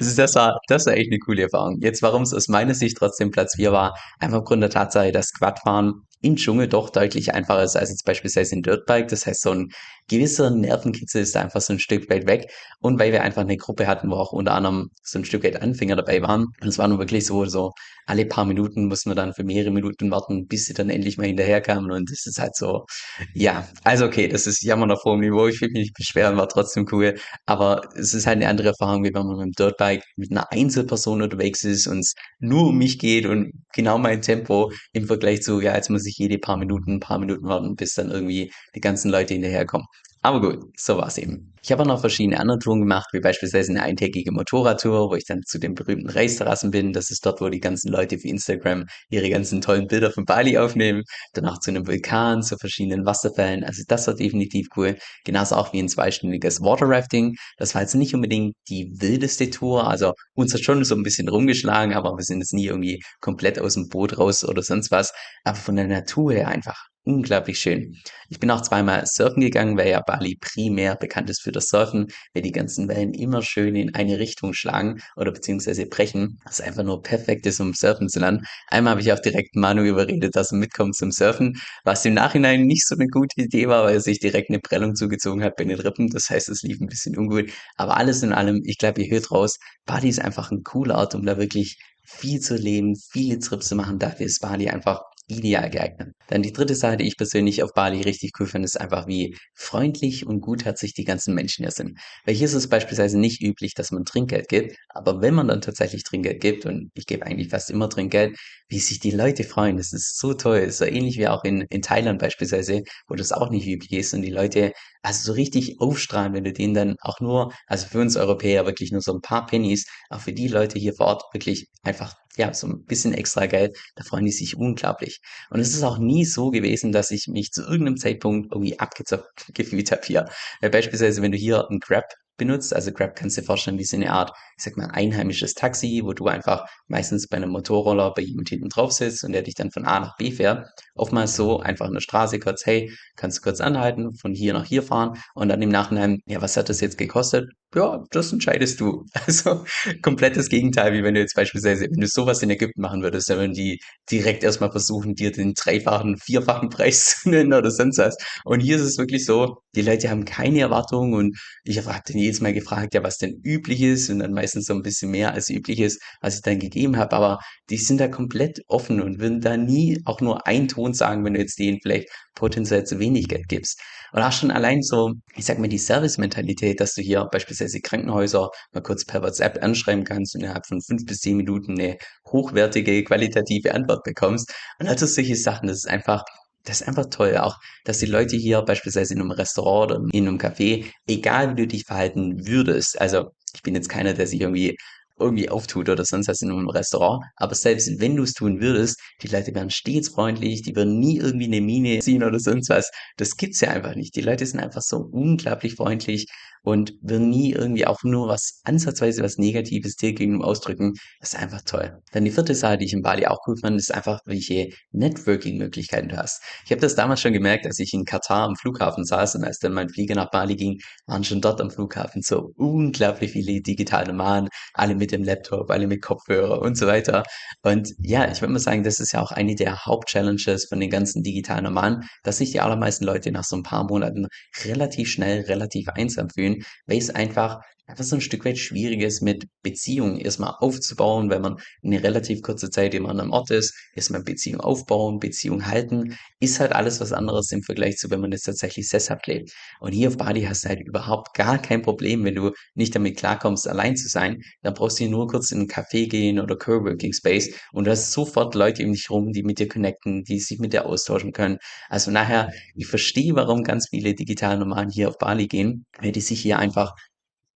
Also 0.01 0.17
das 0.17 0.35
war, 0.35 0.59
das 0.67 0.87
war 0.87 0.95
echt 0.95 1.11
eine 1.11 1.21
coole 1.21 1.43
Erfahrung. 1.43 1.79
Jetzt, 1.81 2.03
warum 2.03 2.23
es 2.23 2.35
aus 2.35 2.49
meiner 2.49 2.75
Sicht 2.75 2.97
trotzdem 2.99 3.31
Platz 3.31 3.55
4 3.55 3.71
war, 3.71 3.97
einfach 4.19 4.39
aufgrund 4.39 4.63
der 4.63 4.71
Tatsache, 4.71 5.13
dass 5.13 5.33
Quadfahren 5.33 6.03
im 6.21 6.37
Dschungel 6.37 6.69
doch 6.69 6.91
deutlich 6.91 7.33
einfacher 7.33 7.63
ist 7.63 7.77
als 7.77 7.91
jetzt 7.91 8.05
beispielsweise 8.05 8.57
in 8.57 8.63
Dirtbike. 8.63 9.09
Das 9.09 9.25
heißt, 9.25 9.43
so 9.43 9.53
ein 9.53 9.69
gewisser 10.09 10.51
Nervenkitzel 10.51 11.23
ist 11.23 11.37
einfach 11.37 11.61
so 11.61 11.73
ein 11.73 11.79
Stück 11.79 12.09
weit 12.11 12.27
weg. 12.27 12.51
Und 12.81 12.99
weil 12.99 13.13
wir 13.13 13.23
einfach 13.23 13.43
eine 13.43 13.57
Gruppe 13.57 13.87
hatten, 13.87 14.11
wo 14.11 14.15
auch 14.15 14.33
unter 14.33 14.53
anderem 14.55 14.91
so 15.03 15.19
ein 15.19 15.25
Stück 15.25 15.45
weit 15.45 15.63
Anfänger 15.63 15.97
dabei 15.97 16.23
waren. 16.23 16.47
Und 16.61 16.69
es 16.69 16.79
war 16.79 16.89
nur 16.89 16.99
wirklich 16.99 17.27
so, 17.27 17.45
so 17.47 17.73
alle 18.07 18.25
paar 18.25 18.45
Minuten 18.45 18.87
mussten 18.87 19.11
wir 19.11 19.15
dann 19.17 19.35
für 19.35 19.43
mehrere 19.45 19.73
Minuten 19.73 20.11
warten, 20.11 20.47
bis 20.47 20.67
sie 20.67 20.75
dann 20.75 20.91
endlich 20.91 21.19
mal 21.19 21.27
hinterherkamen. 21.27 21.91
Und 21.91 22.11
das 22.11 22.27
ist 22.27 22.39
halt 22.39 22.55
so, 22.57 22.87
ja, 23.35 23.69
also 23.83 24.07
okay, 24.07 24.29
das 24.29 24.47
ist 24.47 24.63
Jammern 24.63 24.93
auf 24.93 25.05
hohem 25.05 25.21
Niveau. 25.21 25.49
Ich 25.49 25.61
will 25.61 25.69
mich 25.71 25.81
nicht 25.87 25.95
beschweren, 25.95 26.37
war 26.37 26.49
trotzdem 26.49 26.87
cool. 26.93 27.19
Aber 27.47 27.83
es 27.97 28.15
ist 28.15 28.27
halt 28.27 28.37
eine 28.37 28.49
andere 28.49 28.69
Erfahrung, 28.69 29.03
wie 29.03 29.13
wenn 29.13 29.27
man 29.27 29.37
mit 29.37 29.43
einem 29.43 29.53
Dirtbike 29.53 30.05
mit 30.17 30.31
einer 30.31 30.51
Einzelperson 30.53 31.23
unterwegs 31.23 31.65
ist 31.65 31.87
und 31.89 32.01
es 32.01 32.15
nur 32.39 32.69
um 32.69 32.79
mich 32.79 32.99
geht 32.99 33.27
und 33.27 33.53
genau 33.75 33.99
mein 33.99 34.23
Tempo 34.23 34.73
im 34.93 35.07
Vergleich 35.07 35.43
zu, 35.43 35.61
ja, 35.61 35.75
jetzt 35.75 35.91
muss 35.91 36.07
ich 36.07 36.17
jede 36.19 36.39
paar 36.39 36.57
Minuten, 36.57 36.95
ein 36.95 37.01
paar 37.01 37.19
Minuten 37.19 37.47
warten, 37.47 37.75
bis 37.75 37.95
dann 37.95 38.11
irgendwie 38.11 38.53
die 38.75 38.81
ganzen 38.81 39.11
Leute 39.11 39.35
hinterherkommen. 39.35 39.87
Aber 40.27 40.41
gut, 40.41 40.65
so 40.77 40.99
war's 40.99 41.19
eben. 41.19 41.53
Ich 41.63 41.71
habe 41.71 41.83
auch 41.83 41.87
noch 41.87 42.01
verschiedene 42.01 42.41
andere 42.41 42.59
Touren 42.59 42.81
gemacht, 42.81 43.07
wie 43.13 43.21
beispielsweise 43.21 43.71
eine 43.71 43.85
eintägige 43.85 44.33
Motorradtour, 44.33 45.09
wo 45.09 45.15
ich 45.15 45.25
dann 45.25 45.43
zu 45.45 45.61
den 45.61 45.75
berühmten 45.75 46.11
Reisterrassen 46.11 46.73
bin. 46.73 46.93
Das 46.93 47.13
ist 47.13 47.25
dort, 47.25 47.41
wo 47.41 47.49
die 47.49 47.61
ganzen 47.61 47.93
Leute 47.93 48.19
für 48.19 48.27
Instagram 48.27 48.87
ihre 49.09 49.31
ganzen 49.31 49.61
tollen 49.61 49.87
Bilder 49.87 50.11
von 50.11 50.25
Bali 50.25 50.59
aufnehmen. 50.59 51.05
Danach 51.33 51.61
zu 51.61 51.71
einem 51.71 51.87
Vulkan, 51.87 52.43
zu 52.43 52.57
verschiedenen 52.57 53.07
Wasserfällen. 53.07 53.63
Also 53.63 53.85
das 53.87 54.09
war 54.09 54.15
definitiv 54.15 54.67
cool. 54.77 54.97
Genauso 55.25 55.55
auch 55.55 55.73
wie 55.73 55.79
ein 55.79 55.89
zweistündiges 55.89 56.61
Waterrafting. 56.61 57.37
Das 57.57 57.77
war 57.77 57.83
jetzt 57.83 57.95
nicht 57.95 58.13
unbedingt 58.13 58.57
die 58.69 58.91
wildeste 58.99 59.49
Tour. 59.51 59.87
Also 59.87 60.13
uns 60.35 60.53
hat 60.55 60.63
schon 60.63 60.83
so 60.83 60.97
ein 60.97 61.05
bisschen 61.05 61.29
rumgeschlagen, 61.29 61.95
aber 61.95 62.17
wir 62.17 62.25
sind 62.25 62.41
jetzt 62.41 62.53
nie 62.53 62.67
irgendwie 62.67 63.01
komplett 63.21 63.61
aus 63.61 63.75
dem 63.75 63.89
Boot 63.89 64.19
raus 64.19 64.45
oder 64.45 64.63
sonst 64.63 64.91
was. 64.91 65.13
Aber 65.45 65.57
von 65.57 65.77
der 65.77 65.87
Natur 65.87 66.33
her 66.33 66.49
einfach 66.49 66.89
unglaublich 67.07 67.59
schön. 67.61 67.97
Ich 68.29 68.41
bin 68.41 68.51
auch 68.51 68.61
zweimal 68.61 69.07
surfen 69.07 69.41
gegangen, 69.41 69.79
weil 69.79 69.89
ja 69.89 70.01
Bali 70.01 70.37
primär 70.41 70.97
bekannt 70.97 71.31
ist 71.31 71.41
für 71.41 71.53
das 71.53 71.69
Surfen, 71.69 72.09
weil 72.35 72.43
die 72.43 72.51
ganzen 72.51 72.89
Wellen 72.89 73.15
immer 73.15 73.43
schön 73.43 73.77
in 73.77 73.95
eine 73.95 74.19
Richtung 74.19 74.53
schlagen 74.53 75.01
oder 75.15 75.31
beziehungsweise 75.31 75.87
brechen. 75.87 76.41
Ist 76.51 76.61
einfach 76.61 76.83
nur 76.83 77.03
perfekt 77.03 77.47
ist, 77.47 77.61
um 77.61 77.75
surfen 77.75 78.09
zu 78.09 78.19
lernen. 78.19 78.45
Einmal 78.67 78.93
habe 78.93 79.01
ich 79.01 79.13
auch 79.13 79.21
direkt 79.21 79.55
Manu 79.55 79.85
überredet, 79.85 80.35
dass 80.35 80.51
er 80.51 80.59
mitkommt 80.59 80.97
zum 80.97 81.13
Surfen, 81.13 81.61
was 81.85 82.05
im 82.05 82.15
Nachhinein 82.15 82.67
nicht 82.67 82.87
so 82.87 82.97
eine 82.97 83.07
gute 83.07 83.41
Idee 83.41 83.69
war, 83.69 83.85
weil 83.85 83.95
er 83.95 84.01
sich 84.01 84.19
direkt 84.19 84.51
eine 84.51 84.59
Prellung 84.59 84.97
zugezogen 84.97 85.45
hat 85.45 85.57
bei 85.57 85.65
den 85.65 85.79
Rippen. 85.79 86.09
Das 86.09 86.29
heißt, 86.29 86.49
es 86.49 86.63
lief 86.63 86.81
ein 86.81 86.89
bisschen 86.89 87.17
ungut. 87.17 87.51
Aber 87.77 87.97
alles 87.97 88.23
in 88.25 88.33
allem, 88.33 88.63
ich 88.65 88.79
glaube, 88.79 89.03
ihr 89.03 89.11
hört 89.11 89.31
raus, 89.31 89.59
Bali 89.85 90.09
ist 90.09 90.21
einfach 90.21 90.51
ein 90.51 90.65
cooler 90.65 90.97
Ort, 90.97 91.15
um 91.15 91.25
da 91.25 91.39
wirklich 91.39 91.79
viel 92.03 92.41
zu 92.41 92.57
leben, 92.57 92.97
viele 92.97 93.39
Trips 93.39 93.69
zu 93.69 93.77
machen. 93.77 93.99
Dafür 93.99 94.27
ist 94.27 94.41
Bali 94.41 94.69
einfach 94.69 95.03
ideal 95.29 95.71
geeignet. 95.71 96.15
Dann 96.29 96.43
die 96.43 96.53
dritte 96.53 96.75
Sache, 96.75 96.99
die 96.99 97.07
ich 97.07 97.17
persönlich 97.17 97.63
auf 97.63 97.73
Bali 97.75 98.03
richtig 98.03 98.33
cool 98.39 98.47
finde, 98.47 98.67
ist 98.67 98.81
einfach, 98.81 99.07
wie 99.07 99.37
freundlich 99.55 100.27
und 100.27 100.41
gutherzig 100.41 100.95
die 100.95 101.05
ganzen 101.05 101.35
Menschen 101.35 101.65
hier 101.65 101.73
sind. 101.73 101.99
Weil 102.25 102.35
hier 102.35 102.47
ist 102.47 102.55
es 102.55 102.69
beispielsweise 102.69 103.19
nicht 103.19 103.43
üblich, 103.43 103.75
dass 103.75 103.91
man 103.91 104.05
Trinkgeld 104.05 104.49
gibt, 104.49 104.77
aber 104.89 105.21
wenn 105.23 105.35
man 105.35 105.49
dann 105.49 105.61
tatsächlich 105.61 106.05
Trinkgeld 106.05 106.41
gibt, 106.41 106.67
und 106.67 106.91
ich 106.95 107.07
gebe 107.07 107.27
eigentlich 107.27 107.49
fast 107.49 107.71
immer 107.71 107.89
Trinkgeld, 107.89 108.37
wie 108.69 108.79
sich 108.79 109.01
die 109.01 109.11
Leute 109.11 109.45
freuen, 109.45 109.77
das 109.77 109.93
ist 109.93 110.19
so 110.19 110.35
toll. 110.35 110.71
So 110.71 110.85
ähnlich 110.85 111.19
wie 111.19 111.29
auch 111.29 111.45
in, 111.45 111.63
in 111.71 111.83
Thailand 111.83 112.21
beispielsweise, 112.21 112.83
wo 113.09 113.15
das 113.15 113.33
auch 113.33 113.51
nicht 113.51 113.67
üblich 113.67 113.93
ist 113.93 114.15
und 114.15 114.23
die 114.23 114.31
Leute 114.31 114.73
also 115.03 115.25
so 115.25 115.33
richtig 115.33 115.81
aufstrahlen, 115.81 116.35
wenn 116.35 116.45
du 116.45 116.53
denen 116.53 116.75
dann 116.75 116.97
auch 117.01 117.21
nur, 117.21 117.53
also 117.67 117.87
für 117.87 118.01
uns 118.01 118.17
Europäer 118.17 118.67
wirklich 118.67 118.91
nur 118.91 119.01
so 119.03 119.15
ein 119.15 119.21
paar 119.21 119.47
Pennies, 119.47 119.87
auch 120.11 120.21
für 120.21 120.33
die 120.33 120.49
Leute 120.49 120.79
hier 120.79 120.95
vor 120.95 121.07
Ort 121.07 121.23
wirklich 121.33 121.69
einfach, 121.85 122.15
ja, 122.37 122.53
so 122.55 122.67
ein 122.67 122.85
bisschen 122.85 123.15
extra 123.15 123.47
Geld, 123.47 123.77
da 123.95 124.05
freuen 124.05 124.25
die 124.25 124.33
sich 124.33 124.57
unglaublich. 124.57 125.21
Und 125.51 125.61
es 125.61 125.75
ist 125.75 125.83
auch 125.83 125.99
nie 125.99 126.25
so 126.25 126.51
gewesen, 126.51 126.93
dass 126.93 127.11
ich 127.11 127.29
mich 127.29 127.51
zu 127.53 127.63
irgendeinem 127.63 127.97
Zeitpunkt 127.97 128.53
irgendwie 128.53 128.79
abgezockt 128.79 129.47
gefühlt 129.55 129.91
habe 129.93 130.03
hier. 130.05 130.29
Beispielsweise, 130.61 131.23
wenn 131.23 131.33
du 131.33 131.39
hier 131.39 131.69
einen 131.69 131.81
Grab 131.81 132.05
benutzt. 132.37 132.75
Also 132.75 132.93
Grab 132.93 133.17
kannst 133.17 133.37
du 133.37 133.41
dir 133.41 133.47
vorstellen, 133.47 133.79
wie 133.79 133.85
so 133.85 133.97
eine 133.97 134.13
Art, 134.13 134.33
ich 134.57 134.65
sag 134.65 134.77
mal, 134.77 134.91
einheimisches 134.93 135.55
Taxi, 135.55 136.03
wo 136.05 136.13
du 136.13 136.27
einfach 136.27 136.67
meistens 136.87 137.29
bei 137.29 137.37
einem 137.37 137.51
Motorroller 137.51 138.13
bei 138.15 138.23
jemand 138.23 138.49
hinten 138.49 138.69
drauf 138.69 138.93
sitzt 138.93 139.25
und 139.25 139.33
der 139.33 139.43
dich 139.43 139.55
dann 139.55 139.71
von 139.71 139.85
A 139.85 140.01
nach 140.01 140.17
B 140.17 140.31
fährt. 140.31 140.69
Oftmals 140.95 141.37
so 141.37 141.61
einfach 141.61 141.87
in 141.87 141.95
der 141.95 142.01
Straße 142.01 142.39
kurz, 142.39 142.67
hey, 142.67 142.93
kannst 143.17 143.39
du 143.39 143.43
kurz 143.43 143.61
anhalten, 143.61 144.15
von 144.15 144.35
hier 144.35 144.53
nach 144.53 144.65
hier 144.65 144.83
fahren 144.83 145.19
und 145.35 145.49
dann 145.49 145.63
im 145.63 145.71
Nachhinein, 145.71 146.21
ja, 146.27 146.41
was 146.43 146.57
hat 146.57 146.69
das 146.69 146.81
jetzt 146.81 146.99
gekostet? 146.99 147.51
Ja, 147.77 148.03
das 148.11 148.33
entscheidest 148.33 148.81
du. 148.81 149.05
Also 149.27 149.65
komplettes 150.03 150.49
Gegenteil, 150.49 150.93
wie 150.95 151.03
wenn 151.03 151.15
du 151.15 151.21
jetzt 151.21 151.35
beispielsweise, 151.35 151.85
wenn 151.91 152.01
du 152.01 152.07
sowas 152.07 152.43
in 152.43 152.49
Ägypten 152.51 152.81
machen 152.81 153.03
würdest, 153.03 153.29
dann 153.29 153.39
würden 153.39 153.53
die 153.53 153.81
direkt 154.11 154.45
erstmal 154.45 154.71
versuchen, 154.71 155.15
dir 155.15 155.31
den 155.31 155.53
dreifachen, 155.55 156.17
vierfachen 156.17 156.71
Preis 156.71 157.17
zu 157.23 157.31
nennen 157.31 157.53
oder 157.53 157.71
sonst 157.71 157.99
was. 157.99 158.17
Und 158.45 158.61
hier 158.61 158.77
ist 158.77 158.83
es 158.83 158.99
wirklich 158.99 159.27
so, 159.27 159.59
die 159.75 159.83
Leute 159.83 160.09
haben 160.11 160.25
keine 160.25 160.61
Erwartungen 160.61 161.13
und 161.15 161.39
ich 161.65 161.79
habe 161.85 162.01
den 162.09 162.19
jedes 162.19 162.41
Mal 162.41 162.55
gefragt, 162.55 162.95
ja, 162.95 163.03
was 163.03 163.19
denn 163.19 163.41
üblich 163.45 163.83
ist 163.83 164.09
und 164.11 164.21
dann 164.21 164.33
meistens 164.33 164.67
so 164.67 164.75
ein 164.75 164.83
bisschen 164.83 165.11
mehr 165.11 165.35
als 165.35 165.51
üblich 165.51 165.81
ist, 165.81 166.01
was 166.23 166.37
ich 166.37 166.43
dann 166.43 166.59
gegeben 166.59 166.97
habe, 166.97 167.15
aber 167.15 167.39
die 167.69 167.77
sind 167.77 168.01
da 168.01 168.09
komplett 168.09 168.61
offen 168.69 169.03
und 169.03 169.19
würden 169.21 169.41
da 169.41 169.57
nie 169.59 170.01
auch 170.07 170.21
nur 170.23 170.47
einen 170.47 170.69
Ton 170.69 170.95
sagen, 170.95 171.25
wenn 171.25 171.35
du 171.35 171.41
jetzt 171.41 171.59
denen 171.59 171.79
vielleicht 171.83 172.09
potenziell 172.35 172.85
zu 172.85 172.99
wenig 173.01 173.29
Geld 173.29 173.49
gibst. 173.49 173.81
Und 174.13 174.23
auch 174.23 174.33
schon 174.33 174.51
allein 174.51 174.83
so, 174.83 175.13
ich 175.35 175.45
sag 175.45 175.59
mal, 175.59 175.69
die 175.69 175.79
Service-Mentalität, 175.79 176.81
dass 176.81 176.95
du 176.95 177.03
hier 177.03 177.25
beispielsweise 177.31 177.66
Krankenhäuser 177.81 178.51
mal 178.73 178.83
kurz 178.83 179.05
per 179.05 179.23
WhatsApp 179.23 179.63
anschreiben 179.63 180.05
kannst 180.05 180.35
und 180.35 180.43
innerhalb 180.43 180.67
von 180.67 180.81
fünf 180.81 181.05
bis 181.05 181.21
zehn 181.21 181.37
Minuten 181.37 181.73
eine 181.73 181.97
hochwertige, 182.29 183.05
qualitative 183.05 183.75
Antwort 183.75 184.03
bekommst. 184.05 184.53
Und 184.79 184.89
also 184.89 185.07
solche 185.07 185.37
Sachen, 185.37 185.69
das 185.69 185.79
ist 185.79 185.89
einfach, 185.89 186.25
das 186.65 186.81
ist 186.81 186.89
einfach 186.89 187.07
toll. 187.11 187.37
Auch, 187.37 187.57
dass 187.85 187.99
die 187.99 188.07
Leute 188.07 188.37
hier 188.37 188.63
beispielsweise 188.63 189.15
in 189.15 189.21
einem 189.21 189.31
Restaurant 189.31 189.93
oder 189.93 190.05
in 190.13 190.27
einem 190.29 190.39
Café, 190.39 190.87
egal 191.07 191.51
wie 191.51 191.63
du 191.63 191.67
dich 191.67 191.85
verhalten 191.85 192.47
würdest, 192.47 193.01
also 193.01 193.31
ich 193.55 193.63
bin 193.63 193.75
jetzt 193.75 193.89
keiner, 193.89 194.15
der 194.15 194.27
sich 194.27 194.41
irgendwie 194.41 194.77
irgendwie 195.19 195.49
auftut 195.49 195.89
oder 195.89 196.05
sonst 196.05 196.29
was 196.29 196.43
in 196.43 196.51
einem 196.51 196.69
Restaurant. 196.69 197.25
Aber 197.37 197.55
selbst 197.55 198.01
wenn 198.01 198.17
du 198.17 198.23
es 198.23 198.35
tun 198.35 198.61
würdest, 198.61 199.01
die 199.23 199.29
Leute 199.29 199.55
wären 199.55 199.71
stets 199.71 200.11
freundlich, 200.11 200.63
die 200.63 200.77
würden 200.77 200.99
nie 200.99 201.19
irgendwie 201.19 201.47
eine 201.47 201.61
Miene 201.61 201.99
ziehen 202.01 202.23
oder 202.23 202.39
sonst 202.39 202.69
was. 202.69 202.91
Das 203.17 203.37
gibt's 203.37 203.61
ja 203.61 203.71
einfach 203.71 203.95
nicht. 203.95 204.15
Die 204.17 204.21
Leute 204.21 204.45
sind 204.45 204.61
einfach 204.61 204.83
so 204.83 204.99
unglaublich 204.99 205.75
freundlich 205.75 206.27
und 206.67 206.95
würden 207.01 207.31
nie 207.31 207.53
irgendwie 207.53 207.87
auch 207.87 208.03
nur 208.03 208.27
was 208.27 208.61
ansatzweise 208.65 209.23
was 209.23 209.39
Negatives 209.39 209.95
dir 209.95 210.13
gegenüber 210.13 210.47
ausdrücken. 210.47 210.95
Das 211.21 211.33
ist 211.33 211.39
einfach 211.39 211.63
toll. 211.63 212.03
Dann 212.11 212.25
die 212.25 212.33
vierte 212.33 212.57
Sache, 212.57 212.79
die 212.79 212.87
ich 212.87 212.93
in 212.93 213.03
Bali 213.03 213.25
auch 213.27 213.39
cool 213.47 213.55
fand, 213.57 213.79
ist 213.79 213.95
einfach, 213.95 214.19
welche 214.25 214.71
Networking-Möglichkeiten 214.91 216.09
du 216.09 216.17
hast. 216.17 216.43
Ich 216.65 216.73
habe 216.73 216.81
das 216.81 216.97
damals 216.97 217.21
schon 217.21 217.33
gemerkt, 217.33 217.67
als 217.67 217.79
ich 217.79 217.93
in 217.93 218.05
Katar 218.05 218.49
am 218.49 218.57
Flughafen 218.57 219.05
saß 219.05 219.37
und 219.37 219.45
als 219.45 219.61
dann 219.61 219.75
mein 219.75 219.89
Flieger 219.89 220.17
nach 220.17 220.33
Bali 220.33 220.57
ging, 220.57 220.81
waren 221.07 221.23
schon 221.23 221.41
dort 221.41 221.61
am 221.61 221.71
Flughafen 221.71 222.23
so 222.23 222.51
unglaublich 222.57 223.31
viele 223.31 223.61
digitale 223.61 224.09
Nomaden, 224.09 224.49
alle 224.75 224.97
mit 224.97 225.13
dem 225.13 225.23
Laptop, 225.23 225.71
alle 225.71 225.87
mit 225.87 226.03
Kopfhörer 226.03 226.61
und 226.61 226.77
so 226.77 226.89
weiter. 226.89 227.23
Und 227.63 227.93
ja, 228.01 228.29
ich 228.29 228.41
würde 228.41 228.53
mal 228.53 228.59
sagen, 228.59 228.83
das 228.83 228.99
ist 228.99 229.13
ja 229.13 229.23
auch 229.23 229.31
eine 229.31 229.55
der 229.55 229.85
Hauptchallenges 229.85 230.67
von 230.69 230.81
den 230.81 230.91
ganzen 230.91 231.23
digitalen 231.23 231.63
Nomaden, 231.63 232.09
dass 232.25 232.39
sich 232.39 232.51
die 232.51 232.61
allermeisten 232.61 233.05
Leute 233.05 233.31
nach 233.31 233.45
so 233.45 233.55
ein 233.55 233.63
paar 233.63 233.85
Monaten 233.85 234.27
relativ 234.65 235.09
schnell, 235.09 235.43
relativ 235.43 235.87
einsam 235.91 236.29
fühlen 236.29 236.56
weil 236.87 236.99
es 236.99 237.11
einfach 237.11 237.61
einfach 237.87 238.05
so 238.05 238.17
ein 238.17 238.21
Stück 238.21 238.45
weit 238.45 238.59
schwierig 238.59 239.01
ist, 239.03 239.23
mit 239.23 239.47
Beziehungen 239.63 240.19
erstmal 240.19 240.55
aufzubauen, 240.59 241.31
wenn 241.31 241.43
man 241.43 241.57
eine 241.85 242.03
relativ 242.03 242.43
kurze 242.43 242.71
Zeit 242.71 242.95
immer 242.95 243.11
an 243.11 243.21
einem 243.21 243.31
Ort 243.31 243.51
ist, 243.51 243.75
erstmal 243.95 244.23
Beziehung 244.23 244.61
aufbauen, 244.61 245.21
Beziehung 245.21 245.67
halten, 245.67 246.17
ist 246.41 246.59
halt 246.61 246.73
alles 246.73 247.01
was 247.01 247.13
anderes 247.13 247.53
im 247.53 247.63
Vergleich 247.63 247.97
zu, 247.97 248.11
wenn 248.11 248.21
man 248.21 248.33
jetzt 248.33 248.45
tatsächlich 248.45 248.89
sesshaft 248.89 249.27
lebt. 249.27 249.53
Und 249.81 249.93
hier 249.93 250.09
auf 250.09 250.17
Bali 250.17 250.43
hast 250.43 250.65
du 250.65 250.69
halt 250.69 250.81
überhaupt 250.81 251.35
gar 251.35 251.59
kein 251.59 251.83
Problem, 251.83 252.25
wenn 252.25 252.35
du 252.35 252.51
nicht 252.75 252.95
damit 252.95 253.17
klarkommst, 253.17 253.69
allein 253.69 253.97
zu 253.97 254.09
sein, 254.09 254.43
dann 254.63 254.75
brauchst 254.75 254.99
du 255.01 255.09
nur 255.09 255.29
kurz 255.29 255.53
in 255.53 255.61
einen 255.61 255.69
Café 255.69 256.09
gehen 256.09 256.41
oder 256.41 256.57
Coworking 256.57 257.13
Space 257.13 257.55
und 257.73 257.87
du 257.87 257.93
hast 257.93 258.13
sofort 258.13 258.55
Leute 258.55 258.85
um 258.85 258.93
dich 258.93 259.11
rum, 259.11 259.33
die 259.33 259.43
mit 259.43 259.59
dir 259.59 259.69
connecten, 259.69 260.25
die 260.25 260.41
sich 260.41 260.59
mit 260.59 260.73
dir 260.73 260.87
austauschen 260.87 261.33
können. 261.33 261.59
Also 261.89 262.11
nachher, 262.11 262.51
ich 262.75 262.87
verstehe, 262.87 263.35
warum 263.35 263.63
ganz 263.63 263.89
viele 263.91 264.15
digitale 264.15 264.59
Nomaden 264.59 264.91
hier 264.91 265.09
auf 265.09 265.19
Bali 265.19 265.47
gehen, 265.47 265.87
weil 266.01 266.13
die 266.13 266.21
sich 266.21 266.41
hier 266.41 266.59
einfach 266.59 266.95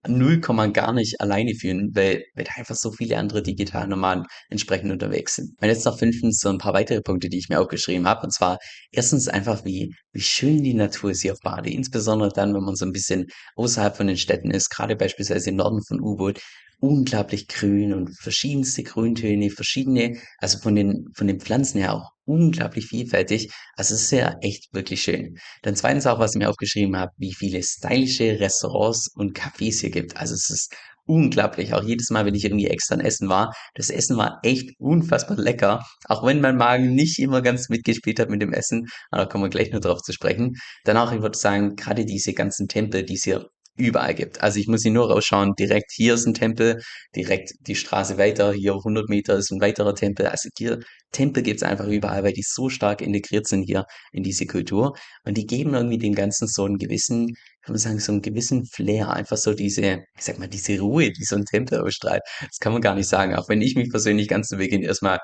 null 0.07 0.41
Komma 0.41 0.67
gar 0.67 0.93
nicht 0.93 1.21
alleine 1.21 1.55
fühlen, 1.55 1.91
weil, 1.95 2.25
weil 2.35 2.47
einfach 2.57 2.75
so 2.75 2.91
viele 2.93 3.19
andere 3.19 3.43
digitale 3.43 3.89
Nomaden 3.89 4.25
entsprechend 4.49 4.91
unterwegs 4.91 5.37
sind. 5.37 5.51
Und 5.61 5.69
jetzt 5.69 5.85
noch 5.85 5.99
fünftens 5.99 6.41
so 6.41 6.49
ein 6.49 6.59
paar 6.59 6.73
weitere 6.73 7.03
Punkte, 7.03 7.29
die 7.29 7.39
ich 7.39 7.49
mir 7.49 7.61
aufgeschrieben 7.61 8.07
habe. 8.07 8.23
Und 8.23 8.33
zwar 8.33 8.59
erstens 8.93 9.29
einfach, 9.29 9.65
wie, 9.65 9.95
wie 10.13 10.21
schön 10.21 10.63
die 10.63 10.75
Natur 10.75 11.11
ist 11.11 11.23
hier 11.23 11.33
auf 11.33 11.41
Bali. 11.43 11.75
Insbesondere 11.75 12.31
dann, 12.31 12.55
wenn 12.55 12.65
man 12.65 12.77
so 12.77 12.87
ein 12.87 12.93
bisschen 12.93 13.27
außerhalb 13.57 13.97
von 13.97 14.07
den 14.07 14.17
Städten 14.17 14.51
ist, 14.51 14.71
gerade 14.71 14.97
beispielsweise 14.97 15.51
im 15.51 15.57
Norden 15.57 15.83
von 15.83 16.01
U-Boot, 16.01 16.41
unglaublich 16.81 17.47
grün 17.49 17.93
und 17.93 18.11
verschiedenste 18.19 18.83
Grüntöne, 18.83 19.51
verschiedene, 19.51 20.19
also 20.39 20.59
von 20.59 20.75
den, 20.75 21.07
von 21.15 21.27
den 21.27 21.41
Pflanzen 21.41 21.79
her 21.79 21.95
auch 21.95 22.11
unglaublich 22.25 22.87
vielfältig. 22.87 23.53
Also 23.77 23.95
es 23.95 24.03
ist 24.03 24.13
ja 24.13 24.37
echt 24.41 24.73
wirklich 24.73 25.03
schön. 25.03 25.37
Dann 25.63 25.77
zweitens 25.77 26.07
auch, 26.07 26.19
was 26.19 26.35
ich 26.35 26.39
mir 26.39 26.49
aufgeschrieben 26.49 26.97
habe, 26.97 27.13
wie 27.19 27.35
viele 27.35 27.63
stylische 27.63 28.41
Restaurants 28.41 29.11
und 29.15 29.37
Cafés 29.37 29.81
hier 29.81 29.91
gibt. 29.91 30.17
Also 30.17 30.35
es 30.35 30.49
ist 30.49 30.75
unglaublich. 31.07 31.75
Auch 31.75 31.83
jedes 31.83 32.11
Mal, 32.11 32.25
wenn 32.25 32.35
ich 32.35 32.45
irgendwie 32.45 32.69
extra 32.69 32.95
ein 32.95 33.01
Essen 33.01 33.29
war, 33.29 33.53
das 33.75 33.91
Essen 33.91 34.17
war 34.17 34.39
echt 34.43 34.71
unfassbar 34.79 35.37
lecker. 35.37 35.85
Auch 36.07 36.25
wenn 36.25 36.41
mein 36.41 36.57
Magen 36.57 36.95
nicht 36.95 37.19
immer 37.19 37.43
ganz 37.43 37.69
mitgespielt 37.69 38.21
hat 38.21 38.31
mit 38.31 38.43
dem 38.43 38.53
Essen. 38.53 38.87
Aber 39.11 39.25
da 39.25 39.29
kommen 39.29 39.45
wir 39.45 39.51
gleich 39.51 39.73
nur 39.73 39.81
drauf 39.81 40.03
zu 40.03 40.13
sprechen. 40.13 40.55
Dann 40.85 40.97
auch, 40.97 41.13
ich 41.13 41.21
würde 41.21 41.37
sagen, 41.37 41.75
gerade 41.77 42.05
diese 42.05 42.33
ganzen 42.33 42.69
Tempel, 42.69 43.05
die 43.05 43.15
es 43.15 43.25
hier 43.25 43.49
überall 43.77 44.15
gibt. 44.15 44.43
Also 44.43 44.59
ich 44.59 44.69
muss 44.69 44.83
hier 44.83 44.93
nur 44.93 45.11
rausschauen, 45.11 45.55
direkt 45.59 45.93
hier 45.93 46.15
ist 46.15 46.27
ein 46.27 46.35
Tempel, 46.35 46.83
direkt 47.17 47.53
die 47.67 47.75
Straße 47.75 48.19
weiter, 48.19 48.53
hier 48.53 48.75
100 48.75 49.09
Meter 49.09 49.37
ist 49.37 49.51
ein 49.51 49.61
weiterer 49.61 49.95
Tempel. 49.95 50.27
Also 50.27 50.49
hier 50.57 50.81
Tempel 51.13 51.43
gibt's 51.43 51.63
einfach 51.63 51.87
überall, 51.87 52.23
weil 52.23 52.33
die 52.33 52.45
so 52.47 52.69
stark 52.69 53.01
integriert 53.01 53.47
sind 53.47 53.63
hier 53.63 53.85
in 54.13 54.23
diese 54.23 54.47
Kultur. 54.47 54.95
Und 55.25 55.37
die 55.37 55.47
geben 55.47 55.75
irgendwie 55.75 55.99
dem 55.99 56.15
Ganzen 56.15 56.47
so 56.47 56.65
einen 56.65 56.79
gewissen, 56.79 57.35
kann 57.63 57.73
man 57.73 57.79
sagen, 57.79 57.99
so 57.99 58.13
einen 58.13 58.23
gewissen 58.23 58.67
Flair. 58.67 59.11
Einfach 59.11 59.37
so 59.37 59.55
diese, 59.55 60.05
ich 60.17 60.25
sag 60.25 60.39
mal, 60.39 60.49
diese 60.49 60.79
Ruhe, 60.81 61.11
die 61.11 61.25
so 61.25 61.37
ein 61.37 61.45
Tempel 61.45 61.81
ausstrahlt. 61.81 62.23
Das 62.41 62.59
kann 62.61 62.73
man 62.73 62.83
gar 62.83 62.95
nicht 62.95 63.09
sagen. 63.09 63.35
Auch 63.35 63.49
wenn 63.49 63.63
ich 63.63 63.75
mich 63.75 63.91
persönlich 63.91 64.29
ganz 64.29 64.49
zu 64.49 64.57
Beginn 64.57 64.83
erstmal 64.83 65.19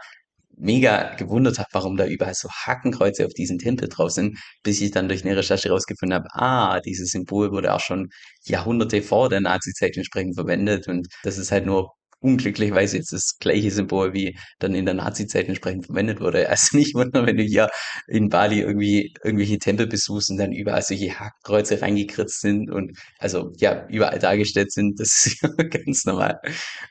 mega 0.57 1.15
gewundert 1.17 1.59
habe, 1.59 1.69
warum 1.73 1.97
da 1.97 2.07
überall 2.07 2.35
so 2.35 2.49
Hakenkreuze 2.49 3.27
auf 3.27 3.33
diesen 3.33 3.59
Tempel 3.59 3.89
drauf 3.89 4.11
sind, 4.13 4.39
bis 4.63 4.81
ich 4.81 4.91
dann 4.91 5.09
durch 5.09 5.25
eine 5.25 5.37
Recherche 5.37 5.69
herausgefunden 5.69 6.15
habe, 6.17 6.29
ah, 6.33 6.81
dieses 6.81 7.11
Symbol 7.11 7.53
wurde 7.53 7.75
auch 7.75 7.81
schon 7.81 8.09
Jahrhunderte 8.45 9.03
vor 9.03 9.29
der 9.29 9.41
Nazi-Zeit 9.41 9.97
entsprechend 9.97 10.35
verwendet 10.35 10.89
und 10.89 11.09
das 11.23 11.39
ist 11.39 11.53
halt 11.53 11.67
nur 11.67 11.93
unglücklicherweise 12.21 12.97
jetzt 12.97 13.13
das 13.13 13.37
gleiche 13.39 13.71
Symbol 13.71 14.13
wie 14.15 14.37
dann 14.59 14.75
in 14.75 14.85
der 14.87 14.95
Nazi-Zeit 14.95 15.49
entsprechend 15.49 15.87
verwendet 15.87 16.21
wurde. 16.21 16.49
Also 16.57 16.77
nicht 16.77 16.95
wundern, 16.95 17.27
wenn 17.27 17.37
du 17.37 17.43
hier 17.43 17.69
in 18.09 18.29
Bali 18.31 18.61
irgendwie 18.61 19.15
irgendwelche 19.23 19.59
Tempel 19.59 19.87
besuchst 19.87 20.31
und 20.31 20.39
dann 20.39 20.53
überall 20.53 20.83
solche 20.83 21.19
Hakenkreuze 21.19 21.83
reingekritzt 21.83 22.41
sind 22.41 22.71
und 22.71 22.99
also 23.19 23.53
ja, 23.59 23.87
überall 23.89 24.19
dargestellt 24.19 24.73
sind. 24.73 24.99
Das 24.99 25.27
ist 25.27 25.41
ganz 25.87 26.05
normal. 26.05 26.41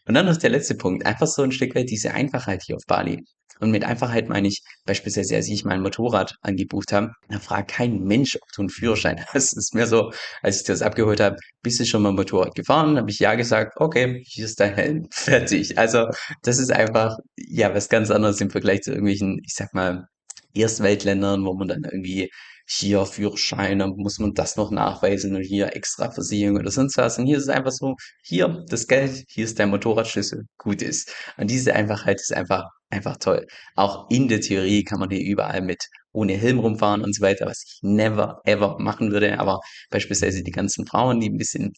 Und 0.08 0.14
dann 0.14 0.26
noch 0.28 0.38
der 0.38 0.52
letzte 0.52 0.76
Punkt. 0.76 1.06
Einfach 1.06 1.28
so 1.28 1.42
ein 1.42 1.52
Stück 1.52 1.76
weit 1.76 1.90
diese 1.90 2.14
Einfachheit 2.14 2.64
hier 2.64 2.76
auf 2.76 2.84
Bali. 2.88 3.24
Und 3.60 3.72
mit 3.72 3.84
Einfachheit 3.86 4.28
meine 4.30 4.48
ich 4.48 4.62
beispielsweise, 4.86 5.36
als 5.36 5.48
ich 5.48 5.64
mein 5.64 5.82
Motorrad 5.82 6.36
angebucht 6.42 6.92
habe, 6.92 7.12
da 7.30 7.40
fragt 7.40 7.72
kein 7.72 8.04
Mensch, 8.04 8.36
ob 8.42 8.52
du 8.54 8.62
einen 8.64 8.70
Führerschein 8.70 9.24
hast. 9.34 9.54
Es 9.54 9.66
ist 9.66 9.76
mir 9.76 9.88
so, 9.88 10.12
als 10.42 10.58
ich 10.58 10.64
das 10.64 10.82
abgeholt 10.82 11.20
habe, 11.20 11.38
bist 11.64 11.80
du 11.80 11.86
schon 11.86 12.02
mal 12.02 12.12
Motorrad 12.12 12.56
gefahren? 12.56 12.98
Habe 12.98 13.10
ich 13.10 13.20
ja 13.20 13.36
gesagt, 13.36 13.74
okay, 13.78 14.24
hier 14.28 14.46
ist 14.46 14.60
dein 14.60 14.76
Helm, 14.76 15.08
fertig. 15.12 15.78
Also 15.78 16.08
das 16.44 16.60
ist 16.60 16.72
einfach, 16.72 17.18
ja, 17.38 17.74
was 17.74 17.90
ganz 17.90 18.12
anderes 18.12 18.42
im 18.42 18.50
Vergleich 18.50 18.82
zu 18.82 18.92
irgendwelchen, 18.92 19.40
ich 19.46 19.54
sag 19.54 19.74
mal, 19.74 20.08
Erstweltländern, 20.54 21.46
wo 21.46 21.54
man 21.54 21.68
dann 21.68 21.84
irgendwie 21.84 22.30
hier 22.68 23.06
Führerschein, 23.06 23.80
dann 23.80 23.94
muss 23.98 24.20
man 24.20 24.34
das 24.34 24.56
noch 24.56 24.72
nachweisen 24.72 25.36
und 25.36 25.44
hier 25.44 25.76
extra 25.76 26.12
Versicherung 26.12 26.58
oder 26.58 26.72
sonst 26.72 26.98
was. 26.98 27.18
Und 27.18 27.26
hier 27.28 27.38
ist 27.38 27.44
es 27.44 27.50
einfach 27.50 27.72
so, 27.72 27.96
hier 28.24 28.64
das 28.70 28.88
Geld, 28.88 29.24
hier 29.30 29.46
ist 29.46 29.60
dein 29.60 29.70
Motorradschlüssel, 29.70 30.46
gut 30.58 30.82
ist. 30.82 31.14
Und 31.38 31.50
diese 31.50 31.74
Einfachheit 31.74 32.20
ist 32.20 32.34
einfach 32.34 32.66
einfach 32.90 33.18
toll. 33.18 33.46
Auch 33.76 34.10
in 34.10 34.28
der 34.28 34.42
Theorie 34.42 34.84
kann 34.84 35.00
man 35.00 35.10
hier 35.10 35.22
überall 35.24 35.62
mit 35.62 35.84
ohne 36.12 36.34
Helm 36.34 36.60
rumfahren 36.60 37.04
und 37.04 37.14
so 37.14 37.22
weiter, 37.22 37.46
was 37.46 37.64
ich 37.66 37.80
never 37.82 38.42
ever 38.46 38.78
machen 38.80 39.12
würde. 39.12 39.40
Aber 39.40 39.60
beispielsweise 39.90 40.44
die 40.44 40.52
ganzen 40.52 40.86
Frauen, 40.88 41.20
die 41.20 41.30
ein 41.30 41.38
bisschen 41.38 41.74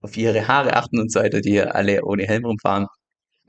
auf 0.00 0.16
ihre 0.16 0.46
Haare 0.48 0.76
achten 0.76 1.00
und 1.00 1.12
so 1.12 1.20
weiter, 1.20 1.40
die 1.40 1.50
hier 1.50 1.74
alle 1.74 2.04
ohne 2.04 2.24
Helm 2.24 2.44
rumfahren, 2.44 2.86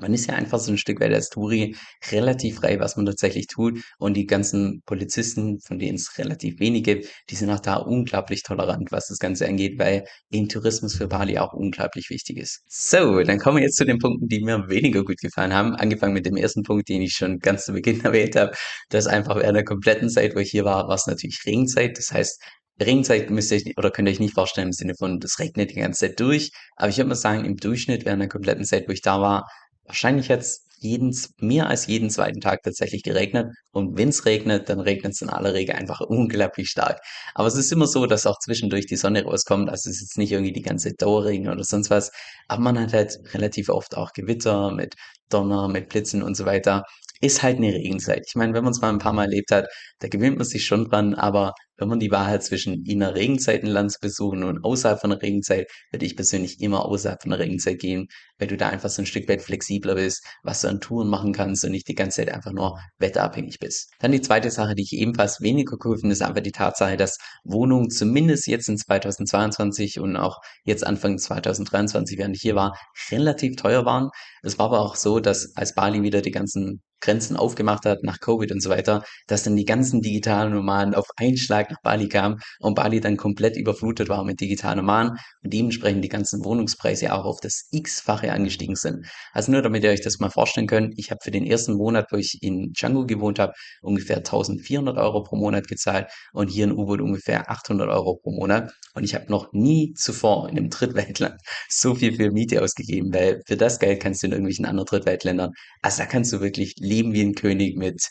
man 0.02 0.14
ist 0.14 0.28
ja 0.28 0.36
einfach 0.36 0.60
so 0.60 0.72
ein 0.72 0.78
Stück 0.78 1.00
weit 1.00 1.14
als 1.14 1.30
Touri 1.30 1.76
relativ 2.12 2.58
frei, 2.58 2.80
was 2.80 2.98
man 2.98 3.06
tatsächlich 3.06 3.48
tut. 3.48 3.82
Und 4.00 4.16
die 4.16 4.26
ganzen 4.26 4.82
Polizisten, 4.86 5.60
von 5.62 5.80
denen 5.80 5.96
es 5.96 6.18
relativ 6.18 6.60
wenige, 6.60 7.02
die 7.30 7.36
sind 7.36 7.50
auch 7.52 7.60
da 7.60 7.76
unglaublich 7.76 8.44
tolerant, 8.44 8.92
was 8.92 9.08
das 9.08 9.20
Ganze 9.20 9.48
angeht, 9.48 9.80
weil 9.80 10.04
eben 10.32 10.50
Tourismus 10.50 10.96
für 10.96 11.08
Bali 11.08 11.38
auch 11.38 11.54
unglaublich 11.54 12.10
wichtig 12.10 12.38
ist. 12.38 12.64
So, 12.68 13.22
dann 13.22 13.40
kommen 13.40 13.58
wir 13.58 13.64
jetzt 13.64 13.78
zu 13.78 13.86
den 13.86 14.00
Punkten, 14.00 14.28
die 14.28 14.42
mir 14.42 14.68
weniger 14.68 15.04
gut 15.04 15.20
gefallen 15.22 15.54
haben. 15.54 15.76
Angefangen 15.76 16.14
mit 16.14 16.26
dem 16.26 16.36
ersten 16.36 16.64
Punkt, 16.64 16.90
den 16.90 17.02
ich 17.02 17.14
schon 17.14 17.40
ganz 17.40 17.66
zu 17.66 17.74
Beginn 17.74 18.02
erwähnt 18.04 18.36
habe. 18.36 18.52
Das 18.90 19.08
einfach 19.08 19.36
während 19.38 19.56
der 19.56 19.66
kompletten 19.66 20.10
Zeit, 20.10 20.36
wo 20.36 20.40
ich 20.40 20.52
hier 20.52 20.66
war, 20.66 20.88
war 20.88 20.96
es 20.96 21.08
natürlich 21.08 21.42
Regenzeit. 21.46 21.98
Das 21.98 22.12
heißt, 22.12 22.42
Regenzeit 22.82 23.30
müsst 23.30 23.52
ihr 23.52 23.58
euch 23.58 23.78
oder 23.78 23.92
könnt 23.92 24.08
ihr 24.08 24.14
euch 24.14 24.20
nicht 24.20 24.34
vorstellen 24.34 24.70
im 24.70 24.74
Sinne 24.74 24.96
von, 24.98 25.20
das 25.20 25.40
regnet 25.40 25.72
die 25.72 25.76
ganze 25.76 26.08
Zeit 26.08 26.20
durch. 26.20 26.52
Aber 26.76 26.90
ich 26.90 26.98
würde 26.98 27.10
mal 27.10 27.16
sagen, 27.16 27.46
im 27.46 27.58
Durchschnitt 27.58 28.06
während 28.06 28.22
der 28.22 28.30
kompletten 28.30 28.66
Zeit, 28.66 28.88
wo 28.88 28.92
ich 28.92 29.02
da 29.02 29.22
war, 29.22 29.48
wahrscheinlich 29.86 30.28
jetzt 30.28 30.68
jeden, 30.80 31.16
mehr 31.38 31.68
als 31.68 31.86
jeden 31.86 32.10
zweiten 32.10 32.42
Tag 32.42 32.64
tatsächlich 32.64 33.04
geregnet. 33.04 33.54
Und 33.72 33.98
wenn 33.98 34.10
es 34.10 34.26
regnet, 34.26 34.68
dann 34.68 34.80
regnet 34.80 35.14
es 35.14 35.22
in 35.22 35.30
aller 35.30 35.54
Regel 35.54 35.76
einfach 35.76 36.02
unglaublich 36.08 36.70
stark. 36.70 37.00
Aber 37.36 37.48
es 37.48 37.56
ist 37.56 37.72
immer 37.72 37.88
so, 37.88 38.08
dass 38.08 38.26
auch 38.26 38.40
zwischendurch 38.40 38.88
die 38.88 38.96
Sonne 38.96 39.24
rauskommt. 39.24 39.70
Also 39.70 39.90
es 39.90 39.98
ist 39.98 40.02
jetzt 40.02 40.18
nicht 40.18 40.32
irgendwie 40.32 40.54
die 40.54 40.64
ganze 40.64 40.94
Dauerregen 40.94 41.50
oder 41.50 41.64
sonst 41.64 41.92
was. 41.92 42.12
Aber 42.48 42.62
man 42.62 42.80
hat 42.80 42.94
halt 42.94 43.20
relativ 43.34 43.70
oft 43.70 43.96
auch 43.96 44.12
Gewitter 44.14 44.72
mit 44.72 44.96
Donner, 45.30 45.68
mit 45.68 45.90
Blitzen 45.90 46.24
und 46.24 46.36
so 46.36 46.46
weiter 46.46 46.84
ist 47.22 47.44
halt 47.44 47.58
eine 47.58 47.74
Regenzeit. 47.74 48.24
Ich 48.28 48.36
meine, 48.36 48.54
wenn 48.54 48.64
man 48.64 48.72
es 48.72 48.82
mal 48.82 48.90
ein 48.90 48.98
paar 48.98 49.14
Mal 49.14 49.26
erlebt 49.26 49.52
hat, 49.52 49.68
da 50.00 50.08
gewöhnt 50.08 50.38
man 50.38 50.46
sich 50.46 50.66
schon 50.66 50.86
dran, 50.90 51.14
aber 51.14 51.54
wenn 51.82 51.90
man 51.90 52.00
die 52.00 52.12
Wahl 52.12 52.40
zwischen 52.42 52.86
in 52.86 53.00
der 53.00 53.16
Regenzeit 53.16 53.64
ein 53.64 53.70
Land 53.70 53.92
zu 53.92 54.00
besuchen 54.00 54.44
und 54.44 54.64
außerhalb 54.64 55.02
von 55.02 55.10
der 55.10 55.22
Regenzeit, 55.22 55.68
würde 55.92 56.06
ich 56.06 56.16
persönlich 56.16 56.62
immer 56.62 56.86
außerhalb 56.86 57.24
von 57.24 57.32
der 57.32 57.40
Regenzeit 57.40 57.80
gehen, 57.80 58.08
weil 58.38 58.48
du 58.48 58.56
da 58.56 58.70
einfach 58.70 58.90
so 58.90 59.02
ein 59.02 59.08
Stück 59.08 59.28
weit 59.28 59.42
flexibler 59.42 59.96
bist, 59.96 60.24
was 60.44 60.62
du 60.62 60.68
an 60.68 60.80
Touren 60.80 61.10
machen 61.10 61.34
kannst 61.34 61.66
und 61.66 61.72
nicht 61.72 61.88
die 61.88 61.96
ganze 61.96 62.18
Zeit 62.18 62.34
einfach 62.34 62.52
nur 62.52 62.80
wetterabhängig 63.00 63.58
bist. 63.60 63.92
Dann 64.00 64.12
die 64.12 64.22
zweite 64.22 64.52
Sache, 64.52 64.76
die 64.76 64.84
ich 64.84 64.94
ebenfalls 64.94 65.42
weniger 65.42 65.76
cool 65.84 65.98
finde, 65.98 66.14
ist 66.14 66.22
einfach 66.22 66.44
die 66.44 66.52
Tatsache, 66.52 66.98
dass 66.98 67.18
Wohnungen 67.44 67.90
zumindest 67.90 68.46
jetzt 68.46 68.70
in 68.70 68.78
2022 68.78 70.00
und 70.00 70.16
auch 70.18 70.38
jetzt 70.64 70.86
Anfang 70.86 71.18
2023, 71.18 72.20
während 72.20 72.36
ich 72.36 72.44
hier 72.44 72.56
war, 72.56 72.78
relativ 73.10 73.56
teuer 73.56 73.86
waren. 73.86 74.10
Es 74.44 74.60
war 74.60 74.68
aber 74.68 74.82
auch 74.82 74.96
so, 74.96 75.20
dass 75.20 75.56
als 75.56 75.74
Bali 75.74 76.04
wieder 76.04 76.22
die 76.22 76.32
ganzen 76.32 76.84
Grenzen 77.02 77.36
aufgemacht 77.36 77.86
hat 77.86 78.04
nach 78.04 78.20
Covid 78.20 78.52
und 78.52 78.62
so 78.62 78.70
weiter, 78.70 79.04
dass 79.28 79.44
dann 79.44 79.56
die 79.56 79.66
ganzen 79.66 80.02
digitalen 80.02 80.54
Nomaden 80.54 80.94
auf 80.94 81.08
einen 81.18 81.38
Schlag 81.38 81.71
nach 81.72 81.82
Bali 81.82 82.08
kamen 82.08 82.40
und 82.60 82.76
Bali 82.76 83.00
dann 83.00 83.18
komplett 83.18 83.58
überflutet 83.58 84.10
war 84.10 84.24
mit 84.24 84.40
digitalen 84.40 84.78
Nomaden 84.78 85.18
und 85.44 85.54
dementsprechend 85.54 86.04
die 86.04 86.10
ganzen 86.10 86.44
Wohnungspreise 86.44 87.14
auch 87.14 87.26
auf 87.26 87.40
das 87.42 87.68
x-fache 87.72 88.32
angestiegen 88.32 88.76
sind. 88.76 89.06
Also 89.34 89.52
nur 89.52 89.62
damit 89.62 89.84
ihr 89.84 89.90
euch 89.90 90.02
das 90.02 90.20
mal 90.20 90.30
vorstellen 90.30 90.68
könnt, 90.68 90.94
ich 90.98 91.12
habe 91.12 91.20
für 91.24 91.32
den 91.32 91.46
ersten 91.46 91.74
Monat, 91.74 92.08
wo 92.12 92.18
ich 92.18 92.38
in 92.42 92.72
Django 92.74 93.06
gewohnt 93.06 93.40
habe, 93.40 93.54
ungefähr 93.82 94.18
1400 94.18 94.98
Euro 94.98 95.24
pro 95.24 95.36
Monat 95.36 95.68
gezahlt 95.68 96.08
und 96.34 96.50
hier 96.50 96.66
in 96.66 96.72
U-Boot 96.72 97.02
ungefähr 97.02 97.50
800 97.50 97.90
Euro 97.90 98.18
pro 98.22 98.32
Monat 98.32 98.72
und 98.94 99.04
ich 99.04 99.16
habe 99.16 99.26
noch 99.30 99.52
nie 99.54 99.94
zuvor 99.94 100.50
in 100.50 100.58
einem 100.58 100.70
Drittweltland 100.70 101.36
so 101.70 101.96
viel 101.96 102.16
für 102.16 102.32
Miete 102.32 102.62
ausgegeben, 102.62 103.14
weil 103.14 103.42
für 103.46 103.58
das 103.58 103.80
Geld 103.80 104.02
kannst 104.02 104.22
du 104.22 104.28
in 104.28 104.34
irgendwelchen 104.34 104.66
anderen 104.66 104.88
Drittweltländern, 104.88 105.52
also 105.82 106.00
da 106.00 106.06
kannst 106.06 106.34
du 106.34 106.42
wirklich 106.42 106.76
leben 106.78 107.14
wie 107.14 107.22
ein 107.22 107.36
König 107.36 107.78
mit 107.78 108.02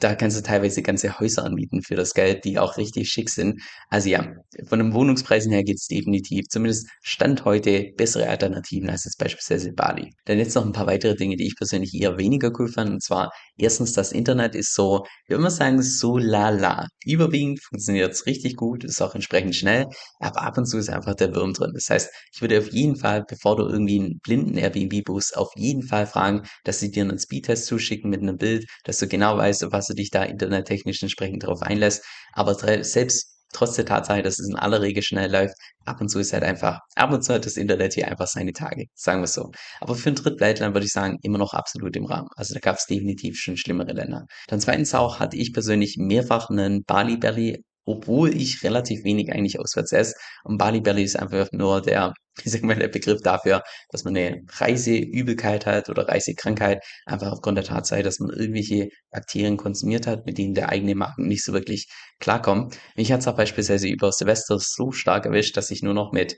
da 0.00 0.14
kannst 0.14 0.36
du 0.36 0.42
teilweise 0.42 0.82
ganze 0.82 1.18
Häuser 1.18 1.44
anmieten 1.44 1.82
für 1.82 1.94
das 1.96 2.14
Geld, 2.14 2.44
die 2.44 2.58
auch 2.58 2.76
richtig 2.76 3.08
schick 3.08 3.30
sind. 3.30 3.60
Also 3.88 4.08
ja, 4.08 4.34
von 4.66 4.78
den 4.78 4.92
Wohnungspreisen 4.92 5.52
her 5.52 5.64
geht's 5.64 5.86
definitiv, 5.86 6.46
zumindest 6.48 6.88
Stand 7.02 7.44
heute, 7.44 7.92
bessere 7.96 8.28
Alternativen 8.28 8.90
als 8.90 9.04
jetzt 9.04 9.18
beispielsweise 9.18 9.72
Bali. 9.72 10.12
Dann 10.26 10.38
jetzt 10.38 10.54
noch 10.54 10.64
ein 10.64 10.72
paar 10.72 10.86
weitere 10.86 11.14
Dinge, 11.14 11.36
die 11.36 11.46
ich 11.46 11.56
persönlich 11.56 11.94
eher 11.94 12.18
weniger 12.18 12.50
cool 12.58 12.68
fand. 12.68 12.90
Und 12.90 13.02
zwar, 13.02 13.30
erstens, 13.56 13.92
das 13.92 14.12
Internet 14.12 14.54
ist 14.54 14.74
so, 14.74 15.04
ich 15.28 15.36
mal 15.36 15.50
sagen, 15.50 15.80
so 15.82 16.18
lala. 16.18 16.86
Überwiegend 17.04 17.60
funktioniert's 17.62 18.26
richtig 18.26 18.56
gut, 18.56 18.84
ist 18.84 19.00
auch 19.00 19.14
entsprechend 19.14 19.54
schnell, 19.54 19.86
aber 20.18 20.42
ab 20.42 20.58
und 20.58 20.66
zu 20.66 20.78
ist 20.78 20.90
einfach 20.90 21.14
der 21.14 21.34
Wurm 21.34 21.52
drin. 21.52 21.72
Das 21.74 21.88
heißt, 21.88 22.10
ich 22.32 22.40
würde 22.40 22.58
auf 22.58 22.68
jeden 22.72 22.96
Fall, 22.96 23.24
bevor 23.28 23.56
du 23.56 23.66
irgendwie 23.66 24.00
einen 24.00 24.18
blinden 24.22 24.56
Airbnb 24.58 25.04
buchst, 25.04 25.36
auf 25.36 25.50
jeden 25.56 25.82
Fall 25.82 26.06
fragen, 26.06 26.42
dass 26.64 26.80
sie 26.80 26.90
dir 26.90 27.02
einen 27.04 27.18
Speedtest 27.18 27.66
zuschicken 27.66 28.10
mit 28.10 28.22
einem 28.22 28.36
Bild, 28.36 28.66
dass 28.84 28.98
du 28.98 29.06
genau 29.08 29.36
weißt, 29.36 29.66
was 29.70 29.83
du 29.86 29.94
dich 29.94 30.10
da 30.10 30.24
internettechnisch 30.24 31.02
entsprechend 31.02 31.42
darauf 31.42 31.62
einlässt. 31.62 32.04
Aber 32.32 32.54
selbst 32.84 33.34
trotz 33.52 33.76
der 33.76 33.86
Tatsache, 33.86 34.22
dass 34.22 34.38
es 34.38 34.48
in 34.48 34.56
aller 34.56 34.82
Regel 34.82 35.02
schnell 35.02 35.30
läuft, 35.30 35.54
ab 35.84 36.00
und 36.00 36.08
zu 36.08 36.18
ist 36.18 36.32
halt 36.32 36.42
einfach, 36.42 36.80
ab 36.96 37.12
und 37.12 37.22
zu 37.22 37.32
hat 37.32 37.46
das 37.46 37.56
Internet 37.56 37.94
hier 37.94 38.08
einfach 38.08 38.26
seine 38.26 38.52
Tage, 38.52 38.86
sagen 38.94 39.20
wir 39.20 39.24
es 39.24 39.32
so. 39.32 39.50
Aber 39.80 39.94
für 39.94 40.10
ein 40.10 40.16
Drittweltland 40.16 40.74
würde 40.74 40.86
ich 40.86 40.92
sagen, 40.92 41.18
immer 41.22 41.38
noch 41.38 41.54
absolut 41.54 41.96
im 41.96 42.04
Rahmen. 42.06 42.28
Also 42.36 42.54
da 42.54 42.60
gab 42.60 42.76
es 42.76 42.86
definitiv 42.86 43.38
schon 43.38 43.56
schlimmere 43.56 43.92
Länder. 43.92 44.26
Dann 44.48 44.60
zweitens 44.60 44.94
auch 44.94 45.20
hatte 45.20 45.36
ich 45.36 45.52
persönlich 45.52 45.96
mehrfach 45.98 46.50
einen 46.50 46.84
Bali 46.84 47.16
Belly 47.16 47.62
obwohl 47.86 48.34
ich 48.34 48.62
relativ 48.62 49.04
wenig 49.04 49.30
eigentlich 49.32 49.60
auswärts 49.60 49.92
esse. 49.92 50.14
Und 50.44 50.58
Bali 50.58 50.80
Belly 50.80 51.02
ist 51.02 51.18
einfach 51.18 51.48
nur 51.52 51.82
der, 51.82 52.14
ich 52.42 52.52
sag 52.52 52.62
mal, 52.62 52.74
der 52.74 52.88
Begriff 52.88 53.22
dafür, 53.22 53.62
dass 53.90 54.04
man 54.04 54.16
eine 54.16 54.42
Reiseübelkeit 54.48 55.66
hat 55.66 55.88
oder 55.88 56.08
Reisekrankheit, 56.08 56.84
einfach 57.06 57.30
aufgrund 57.32 57.58
der 57.58 57.64
Tatsache, 57.64 58.02
dass 58.02 58.18
man 58.18 58.30
irgendwelche 58.30 58.88
Bakterien 59.10 59.56
konsumiert 59.56 60.06
hat, 60.06 60.26
mit 60.26 60.38
denen 60.38 60.54
der 60.54 60.68
eigene 60.70 60.94
Magen 60.94 61.28
nicht 61.28 61.44
so 61.44 61.52
wirklich 61.52 61.88
klarkommt. 62.18 62.78
Mich 62.96 63.12
hat 63.12 63.20
es 63.20 63.28
auch 63.28 63.36
beispielsweise 63.36 63.88
über 63.88 64.10
Silvester 64.12 64.58
so 64.58 64.92
stark 64.92 65.26
erwischt, 65.26 65.56
dass 65.56 65.70
ich 65.70 65.82
nur 65.82 65.94
noch 65.94 66.12
mit 66.12 66.36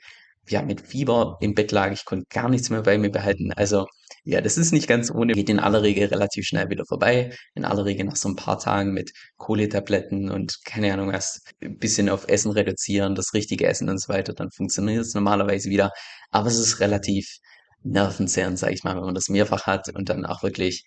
ja, 0.49 0.63
mit 0.63 0.81
Fieber 0.81 1.39
im 1.41 1.55
Bett 1.55 1.73
lag. 1.73 1.93
Ich 1.93 2.05
konnte 2.05 2.27
gar 2.31 2.49
nichts 2.49 2.71
mehr 2.71 2.83
bei 2.83 2.99
mir 2.99 3.11
behalten. 3.11 3.53
Also, 3.53 3.87
ja, 4.25 4.41
das 4.41 4.59
ist 4.59 4.73
nicht 4.73 4.89
ganz 4.89 5.11
ohne. 5.11 5.33
Geht 5.33 5.49
in 5.49 5.61
aller 5.61 5.83
Regel 5.83 6.09
relativ 6.09 6.47
schnell 6.47 6.69
wieder 6.71 6.85
vorbei. 6.87 7.35
In 7.55 7.65
aller 7.65 7.85
Regel 7.85 8.07
nach 8.07 8.17
so 8.17 8.29
ein 8.29 8.37
paar 8.37 8.59
Tagen 8.59 8.93
mit 8.93 9.13
Kohletabletten 9.37 10.31
und 10.31 10.59
keine 10.65 10.93
Ahnung 10.93 11.13
was, 11.13 11.41
ein 11.63 11.79
bisschen 11.79 12.09
auf 12.09 12.29
Essen 12.29 12.53
reduzieren, 12.53 13.15
das 13.15 13.35
richtige 13.35 13.67
Essen 13.67 13.89
und 13.89 14.01
so 14.01 14.13
weiter, 14.13 14.35
dann 14.35 14.51
funktioniert 14.51 15.03
es 15.03 15.15
normalerweise 15.15 15.71
wieder. 15.71 15.91
Aber 16.31 16.49
es 16.49 16.59
ist 16.59 16.81
relativ 16.81 17.39
nervenzehrend, 17.83 18.59
sag 18.59 18.73
ich 18.73 18.85
mal, 18.85 18.97
wenn 18.97 19.05
man 19.05 19.15
das 19.15 19.29
mehrfach 19.29 19.67
hat 19.67 19.95
und 19.95 20.09
dann 20.09 20.27
auch 20.27 20.43
wirklich, 20.43 20.85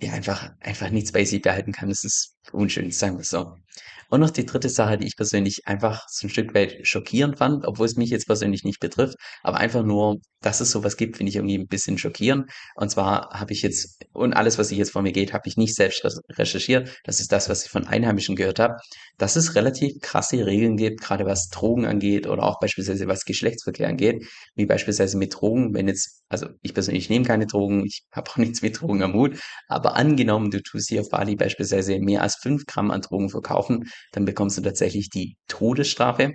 ja, 0.00 0.12
einfach, 0.12 0.50
einfach 0.60 0.90
nichts 0.90 1.12
bei 1.12 1.24
sich 1.24 1.42
behalten 1.42 1.72
kann. 1.72 1.88
Das 1.90 2.04
ist 2.04 2.34
unschön, 2.52 2.90
sagen 2.90 3.18
wir 3.18 3.24
so. 3.24 3.54
Und 4.10 4.20
noch 4.20 4.30
die 4.30 4.44
dritte 4.44 4.68
Sache, 4.68 4.98
die 4.98 5.06
ich 5.06 5.16
persönlich 5.16 5.66
einfach 5.66 6.04
so 6.08 6.26
ein 6.26 6.30
Stück 6.30 6.52
weit 6.52 6.78
schockierend 6.82 7.38
fand, 7.38 7.64
obwohl 7.64 7.86
es 7.86 7.94
mich 7.94 8.10
jetzt 8.10 8.26
persönlich 8.26 8.64
nicht 8.64 8.80
betrifft, 8.80 9.14
aber 9.44 9.58
einfach 9.58 9.84
nur, 9.84 10.16
dass 10.40 10.60
es 10.60 10.72
sowas 10.72 10.96
gibt, 10.96 11.16
finde 11.16 11.30
ich 11.30 11.36
irgendwie 11.36 11.58
ein 11.58 11.68
bisschen 11.68 11.96
schockierend. 11.96 12.50
Und 12.74 12.90
zwar 12.90 13.30
habe 13.30 13.52
ich 13.52 13.62
jetzt, 13.62 14.02
und 14.12 14.32
alles, 14.32 14.58
was 14.58 14.72
ich 14.72 14.78
jetzt 14.78 14.90
vor 14.90 15.02
mir 15.02 15.12
geht, 15.12 15.32
habe 15.32 15.46
ich 15.46 15.56
nicht 15.56 15.76
selbst 15.76 16.02
recherchiert. 16.30 16.98
Das 17.04 17.20
ist 17.20 17.30
das, 17.30 17.48
was 17.48 17.64
ich 17.64 17.70
von 17.70 17.86
Einheimischen 17.86 18.34
gehört 18.34 18.58
habe, 18.58 18.76
dass 19.16 19.36
es 19.36 19.54
relativ 19.54 20.00
krasse 20.00 20.44
Regeln 20.44 20.76
gibt, 20.76 21.02
gerade 21.02 21.24
was 21.24 21.48
Drogen 21.48 21.86
angeht 21.86 22.26
oder 22.26 22.42
auch 22.42 22.58
beispielsweise 22.58 23.06
was 23.06 23.24
Geschlechtsverkehr 23.24 23.88
angeht, 23.88 24.26
wie 24.56 24.66
beispielsweise 24.66 25.18
mit 25.18 25.34
Drogen, 25.34 25.72
wenn 25.74 25.86
jetzt, 25.86 26.22
also 26.28 26.48
ich 26.62 26.74
persönlich 26.74 27.10
nehme 27.10 27.26
keine 27.26 27.46
Drogen, 27.46 27.84
ich 27.84 28.02
habe 28.12 28.28
auch 28.30 28.38
nichts 28.38 28.62
mit 28.62 28.80
Drogen 28.80 29.02
am 29.02 29.12
Hut, 29.12 29.38
aber 29.68 29.94
angenommen, 29.94 30.50
du 30.50 30.60
tust 30.62 30.88
hier 30.88 31.02
auf 31.02 31.10
Bali 31.10 31.36
beispielsweise 31.36 31.98
mehr 32.00 32.22
als 32.22 32.29
fünf 32.36 32.66
Gramm 32.66 32.90
an 32.90 33.00
Drogen 33.02 33.30
verkaufen, 33.30 33.90
dann 34.12 34.24
bekommst 34.24 34.58
du 34.58 34.62
tatsächlich 34.62 35.10
die 35.10 35.36
Todesstrafe. 35.48 36.34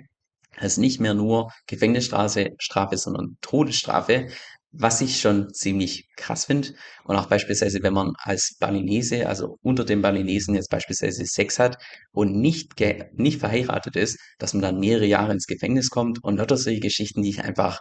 Also 0.58 0.80
nicht 0.80 1.00
mehr 1.00 1.14
nur 1.14 1.52
Gefängnisstrafe, 1.66 2.50
Strafe, 2.58 2.96
sondern 2.96 3.36
Todesstrafe, 3.42 4.28
was 4.72 5.00
ich 5.00 5.20
schon 5.20 5.52
ziemlich 5.52 6.08
krass 6.16 6.46
finde. 6.46 6.74
Und 7.04 7.16
auch 7.16 7.26
beispielsweise, 7.26 7.82
wenn 7.82 7.92
man 7.92 8.12
als 8.18 8.56
Balinese, 8.58 9.28
also 9.28 9.58
unter 9.62 9.84
den 9.84 10.02
Balinesen 10.02 10.54
jetzt 10.54 10.70
beispielsweise 10.70 11.24
Sex 11.26 11.58
hat 11.58 11.76
und 12.12 12.36
nicht, 12.36 12.72
nicht 13.14 13.40
verheiratet 13.40 13.96
ist, 13.96 14.18
dass 14.38 14.54
man 14.54 14.62
dann 14.62 14.78
mehrere 14.78 15.06
Jahre 15.06 15.32
ins 15.32 15.46
Gefängnis 15.46 15.90
kommt 15.90 16.22
und 16.22 16.36
lauter 16.36 16.56
solche 16.56 16.80
Geschichten, 16.80 17.22
die 17.22 17.30
ich 17.30 17.42
einfach 17.42 17.80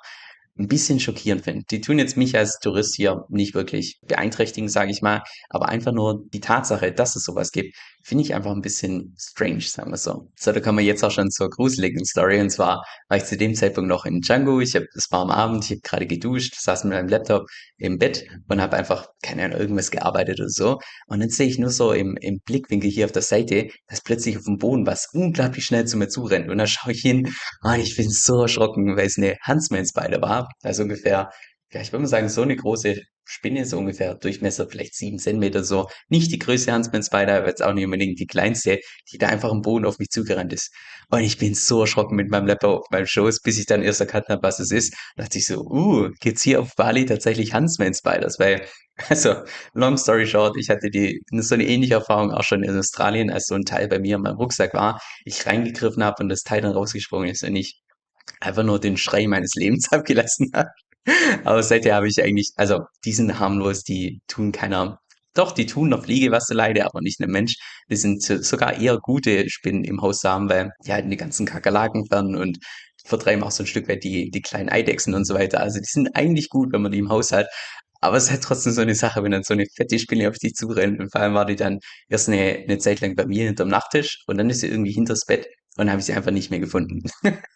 ein 0.57 0.67
bisschen 0.67 0.99
schockierend 0.99 1.43
finde. 1.43 1.65
Die 1.69 1.81
tun 1.81 1.99
jetzt 1.99 2.15
mich 2.15 2.37
als 2.37 2.59
Tourist 2.59 2.95
hier 2.95 3.25
nicht 3.29 3.53
wirklich 3.55 3.99
beeinträchtigen, 4.07 4.69
sage 4.69 4.91
ich 4.91 5.01
mal, 5.01 5.21
aber 5.49 5.67
einfach 5.67 5.91
nur 5.91 6.23
die 6.33 6.39
Tatsache, 6.39 6.93
dass 6.93 7.15
es 7.15 7.23
sowas 7.23 7.51
gibt, 7.51 7.75
finde 8.05 8.23
ich 8.23 8.35
einfach 8.35 8.51
ein 8.51 8.61
bisschen 8.61 9.15
strange, 9.17 9.61
sagen 9.61 9.89
wir 9.89 9.97
so. 9.97 10.29
So, 10.35 10.51
da 10.51 10.59
kommen 10.59 10.77
wir 10.77 10.85
jetzt 10.85 11.03
auch 11.03 11.09
schon 11.09 11.31
zur 11.31 11.49
gruseligen 11.49 12.05
Story. 12.05 12.39
Und 12.39 12.51
zwar 12.51 12.85
war 13.09 13.17
ich 13.17 13.25
zu 13.25 13.35
dem 13.35 13.55
Zeitpunkt 13.55 13.89
noch 13.89 14.05
in 14.05 14.21
Django. 14.21 14.59
Ich 14.61 14.75
habe, 14.75 14.85
es 14.93 15.07
war 15.09 15.21
am 15.21 15.31
Abend, 15.31 15.65
ich 15.65 15.71
habe 15.71 15.81
gerade 15.81 16.05
geduscht, 16.05 16.53
saß 16.55 16.83
mit 16.83 16.93
meinem 16.93 17.09
Laptop 17.09 17.47
im 17.77 17.97
Bett 17.97 18.27
und 18.47 18.61
habe 18.61 18.77
einfach, 18.77 19.07
keine 19.23 19.45
Ahnung, 19.45 19.59
irgendwas 19.59 19.89
gearbeitet 19.89 20.39
oder 20.39 20.49
so. 20.49 20.79
Und 21.07 21.19
dann 21.19 21.29
sehe 21.29 21.47
ich 21.47 21.57
nur 21.57 21.71
so 21.71 21.93
im, 21.93 22.15
im 22.21 22.41
Blickwinkel 22.45 22.91
hier 22.91 23.05
auf 23.05 23.11
der 23.11 23.23
Seite, 23.23 23.69
dass 23.87 24.01
plötzlich 24.01 24.37
auf 24.37 24.43
dem 24.43 24.57
Boden 24.57 24.85
was 24.85 25.09
unglaublich 25.11 25.65
schnell 25.65 25.85
zu 25.85 25.97
mir 25.97 26.07
zurennt. 26.07 26.51
Und 26.51 26.59
dann 26.59 26.67
schaue 26.67 26.91
ich 26.93 27.01
hin 27.01 27.33
und 27.63 27.79
ich 27.79 27.97
bin 27.97 28.11
so 28.11 28.43
erschrocken, 28.43 28.95
weil 28.95 29.07
es 29.07 29.17
eine 29.17 29.35
Huntsman 29.47 29.87
Spider 29.87 30.21
war. 30.21 30.47
Also 30.61 30.83
ungefähr 30.83 31.31
Ja, 31.71 31.81
ich 31.81 31.91
würde 31.91 32.03
mal 32.03 32.07
sagen, 32.07 32.29
so 32.29 32.41
eine 32.43 32.55
große 32.55 32.95
Spinne, 33.25 33.65
so 33.65 33.77
ungefähr 33.79 34.15
Durchmesser 34.15 34.67
vielleicht 34.69 34.95
7 34.95 35.17
Zentimeter, 35.17 35.63
so. 35.63 35.87
Nicht 36.09 36.31
die 36.31 36.39
größte 36.39 36.73
Huntsman 36.73 37.03
Spider, 37.03 37.37
aber 37.37 37.47
jetzt 37.47 37.63
auch 37.63 37.73
nicht 37.73 37.85
unbedingt 37.85 38.19
die 38.19 38.27
kleinste, 38.27 38.79
die 39.11 39.17
da 39.17 39.27
einfach 39.27 39.49
am 39.51 39.61
Boden 39.61 39.85
auf 39.85 39.97
mich 39.97 40.09
zugerannt 40.09 40.53
ist. 40.53 40.71
Und 41.09 41.21
ich 41.21 41.37
bin 41.37 41.55
so 41.55 41.81
erschrocken 41.81 42.15
mit 42.15 42.29
meinem 42.29 42.45
Laptop 42.47 42.81
auf 42.81 42.89
meinem 42.91 43.07
Schoß, 43.07 43.41
bis 43.41 43.57
ich 43.59 43.65
dann 43.65 43.81
erst 43.81 43.99
erkannt 43.99 44.27
habe, 44.29 44.43
was 44.43 44.59
es 44.59 44.71
ist. 44.71 44.93
Da 45.15 45.23
dachte 45.23 45.39
ich 45.39 45.47
so, 45.47 45.61
uh, 45.61 46.09
gibt's 46.21 46.43
hier 46.43 46.61
auf 46.61 46.75
Bali 46.75 47.05
tatsächlich 47.05 47.53
Huntsman 47.53 47.93
Spiders? 47.95 48.39
Weil, 48.39 48.65
also, 49.09 49.35
long 49.73 49.97
story 49.97 50.27
short, 50.27 50.55
ich 50.57 50.69
hatte 50.69 50.89
die, 50.89 51.21
so 51.31 51.55
eine 51.55 51.65
ähnliche 51.65 51.95
Erfahrung 51.95 52.31
auch 52.31 52.43
schon 52.43 52.63
in 52.63 52.77
Australien, 52.77 53.31
als 53.31 53.47
so 53.47 53.55
ein 53.55 53.65
Teil 53.65 53.87
bei 53.87 53.99
mir 53.99 54.17
in 54.17 54.21
meinem 54.21 54.37
Rucksack 54.37 54.73
war, 54.75 55.01
ich 55.25 55.45
reingegriffen 55.45 56.03
habe 56.03 56.21
und 56.23 56.29
das 56.29 56.43
Teil 56.43 56.61
dann 56.61 56.73
rausgesprungen 56.73 57.29
ist 57.29 57.43
und 57.43 57.55
ich 57.55 57.81
einfach 58.39 58.63
nur 58.63 58.79
den 58.79 58.97
Schrei 58.97 59.27
meines 59.27 59.55
Lebens 59.55 59.87
abgelassen 59.91 60.51
habe. 60.53 60.69
Aber 61.43 61.63
seither 61.63 61.95
habe 61.95 62.07
ich 62.07 62.21
eigentlich, 62.21 62.51
also 62.55 62.81
die 63.05 63.13
sind 63.13 63.39
harmlos, 63.39 63.83
die 63.83 64.21
tun 64.27 64.51
keiner, 64.51 64.99
doch, 65.33 65.51
die 65.51 65.65
tun 65.65 65.89
der 65.89 66.01
Fliege 66.01 66.31
was 66.31 66.45
zu 66.45 66.53
Leide, 66.53 66.85
aber 66.85 67.01
nicht 67.01 67.19
einem 67.21 67.31
Mensch. 67.33 67.55
Die 67.89 67.97
sind 67.97 68.23
so- 68.23 68.41
sogar 68.41 68.79
eher 68.79 68.97
gute 68.99 69.49
Spinnen 69.49 69.83
im 69.83 70.01
Haus 70.01 70.23
haben, 70.23 70.49
weil 70.49 70.71
die 70.85 70.93
halten 70.93 71.09
die 71.09 71.17
ganzen 71.17 71.45
Kakerlaken 71.45 72.05
fern 72.07 72.35
und 72.35 72.57
vertreiben 73.05 73.43
auch 73.43 73.51
so 73.51 73.63
ein 73.63 73.67
Stück 73.67 73.87
weit 73.89 74.03
die, 74.03 74.31
die 74.31 74.41
kleinen 74.41 74.69
Eidechsen 74.69 75.13
und 75.13 75.25
so 75.25 75.33
weiter. 75.35 75.59
Also 75.61 75.79
die 75.79 75.85
sind 75.85 76.15
eigentlich 76.15 76.49
gut, 76.49 76.71
wenn 76.73 76.81
man 76.81 76.91
die 76.91 76.99
im 76.99 77.09
Haus 77.09 77.31
hat. 77.33 77.47
Aber 78.01 78.17
es 78.17 78.25
ist 78.25 78.31
halt 78.31 78.43
trotzdem 78.43 78.71
so 78.73 78.81
eine 78.81 78.95
Sache, 78.95 79.23
wenn 79.23 79.31
dann 79.31 79.43
so 79.43 79.53
eine 79.53 79.65
fette 79.75 79.99
Spinne 79.99 80.29
auf 80.29 80.37
dich 80.37 80.53
zurennt. 80.53 80.99
Und 80.99 81.11
vor 81.11 81.21
allem 81.21 81.33
war 81.33 81.45
die 81.45 81.55
dann 81.55 81.79
erst 82.09 82.29
eine, 82.29 82.63
eine 82.67 82.77
Zeit 82.77 83.01
lang 83.01 83.15
bei 83.15 83.25
mir 83.25 83.45
hinterm 83.45 83.67
Nachttisch 83.69 84.23
und 84.27 84.37
dann 84.37 84.49
ist 84.49 84.61
sie 84.61 84.67
irgendwie 84.67 84.91
hinters 84.93 85.25
Bett 85.25 85.47
und 85.77 85.89
habe 85.89 85.99
ich 85.99 86.05
sie 86.05 86.13
einfach 86.13 86.31
nicht 86.31 86.49
mehr 86.51 86.59
gefunden. 86.59 87.03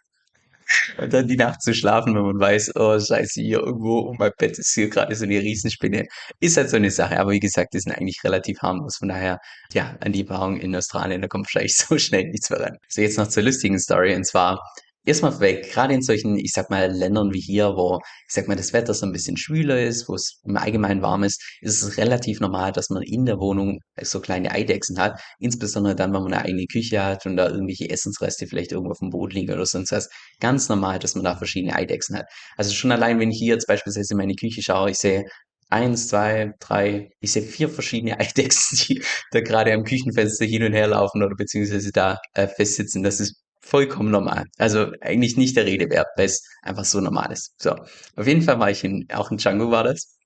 Und 1.00 1.14
dann 1.14 1.28
die 1.28 1.38
Nacht 1.38 1.62
zu 1.62 1.74
schlafen, 1.74 2.16
wenn 2.16 2.24
man 2.24 2.40
weiß, 2.40 2.76
oh 2.76 3.00
Scheiße, 3.00 3.42
hier 3.42 3.60
irgendwo 3.60 4.00
um 4.00 4.18
mein 4.18 4.32
Bett 4.38 4.58
ist 4.60 4.74
hier 4.74 4.90
gerade 4.90 5.16
so 5.16 5.26
eine 5.26 5.40
Riesenspinne, 5.40 6.06
ist 6.40 6.58
halt 6.58 6.70
so 6.70 6.78
eine 6.78 6.92
Sache. 6.92 7.20
Aber 7.20 7.32
wie 7.32 7.40
gesagt, 7.40 7.74
die 7.74 7.80
sind 7.80 7.94
eigentlich 7.94 8.20
relativ 8.24 8.60
harmlos. 8.62 8.98
Von 8.98 9.10
daher, 9.10 9.40
ja, 9.74 9.96
an 10.02 10.12
die 10.12 10.24
Paarung 10.24 10.58
in 10.58 10.76
Australien, 10.76 11.22
da 11.22 11.28
kommt 11.28 11.46
wahrscheinlich 11.46 11.78
so 11.78 11.98
schnell 11.98 12.26
nichts 12.26 12.50
mehr 12.50 12.60
ran. 12.60 12.78
So, 12.90 13.02
jetzt 13.02 13.18
noch 13.18 13.28
zur 13.28 13.44
lustigen 13.44 13.80
Story. 13.80 14.16
Und 14.16 14.26
zwar, 14.26 14.60
erstmal 15.06 15.32
vorweg, 15.32 15.72
gerade 15.72 15.94
in 15.94 16.02
solchen, 16.02 16.38
ich 16.38 16.52
sag 16.54 16.70
mal, 16.70 16.92
Ländern 16.92 17.34
wie 17.34 17.40
hier, 17.40 17.76
wo, 17.76 18.00
ich 18.28 18.34
sag 18.34 18.48
mal, 18.48 18.56
das 18.56 18.74
Wetter 18.74 18.94
so 18.94 19.06
ein 19.06 19.12
bisschen 19.12 19.38
schwüler 19.38 19.82
ist, 19.82 20.08
wo 20.10 20.16
es 20.16 20.40
im 20.46 20.58
Allgemeinen 20.58 21.02
warm 21.02 21.24
ist, 21.24 21.42
ist 21.62 21.82
es 21.82 21.98
relativ 21.98 22.40
normal, 22.40 22.72
dass 22.72 22.90
man 22.90 23.04
in 23.04 23.26
der 23.26 23.40
Wohnung 23.40 23.80
so 24.02 24.20
kleine 24.20 24.52
Eidechsen 24.52 25.00
hat. 25.00 25.20
Insbesondere 25.40 25.96
dann, 25.96 26.14
wenn 26.14 26.24
man 26.24 26.34
eine 26.34 26.46
eigene 26.46 26.66
Küche 26.66 27.04
hat 27.04 27.26
und 27.26 27.38
da 27.38 27.50
irgendwelche 27.50 27.90
Essensreste 27.90 28.48
vielleicht 28.48 28.72
irgendwo 28.72 28.92
auf 28.92 29.00
dem 29.00 29.10
Boden 29.10 29.32
liegen 29.32 29.54
oder 29.54 29.66
sonst 29.66 29.92
was 29.92 30.10
ganz 30.40 30.70
normal, 30.70 31.00
dass 31.00 31.16
man 31.16 31.24
da 31.24 31.36
verschiedene 31.36 31.76
Eidechsen 31.76 32.18
hat. 32.18 32.26
Also 32.58 32.74
schon 32.74 32.92
allein, 32.92 33.20
wenn 33.20 33.32
ich 33.32 33.40
hier 33.40 33.56
jetzt 33.56 33.68
beispielsweise 33.68 34.14
in 34.14 34.18
meine 34.18 34.36
Küche 34.36 34.62
schaue, 34.62 34.92
ich 34.92 34.98
sehe 34.98 35.26
eins, 35.70 36.08
zwei, 36.08 36.54
drei, 36.60 37.10
ich 37.20 37.32
sehe 37.32 37.44
vier 37.44 37.70
verschiedene 37.70 38.20
Eidechsen, 38.20 38.78
die 38.88 39.04
da 39.32 39.42
gerade 39.42 39.74
am 39.74 39.84
Küchenfenster 39.84 40.46
hin 40.46 40.64
und 40.64 40.74
her 40.74 40.88
laufen 40.88 41.24
oder 41.24 41.36
beziehungsweise 41.36 41.92
da 41.92 42.18
äh, 42.34 42.48
festsitzen. 42.48 43.04
Das 43.04 43.20
ist 43.20 43.42
vollkommen 43.69 44.12
normal. 44.12 44.45
Also 44.58 44.91
eigentlich 45.01 45.38
nicht 45.38 45.55
der 45.55 45.65
Rede 45.65 45.89
wert, 45.89 46.08
weil 46.17 46.25
es 46.25 46.43
einfach 46.62 46.86
so 46.86 46.99
normal 46.99 47.32
ist. 47.32 47.53
So, 47.62 47.71
auf 47.71 48.27
jeden 48.27 48.41
Fall 48.41 48.60
war 48.60 48.71
ich 48.71 48.84
in, 48.84 49.08
auch 49.13 49.32
in 49.32 49.38
Django 49.38 49.71
war 49.71 49.84
das. 49.84 50.17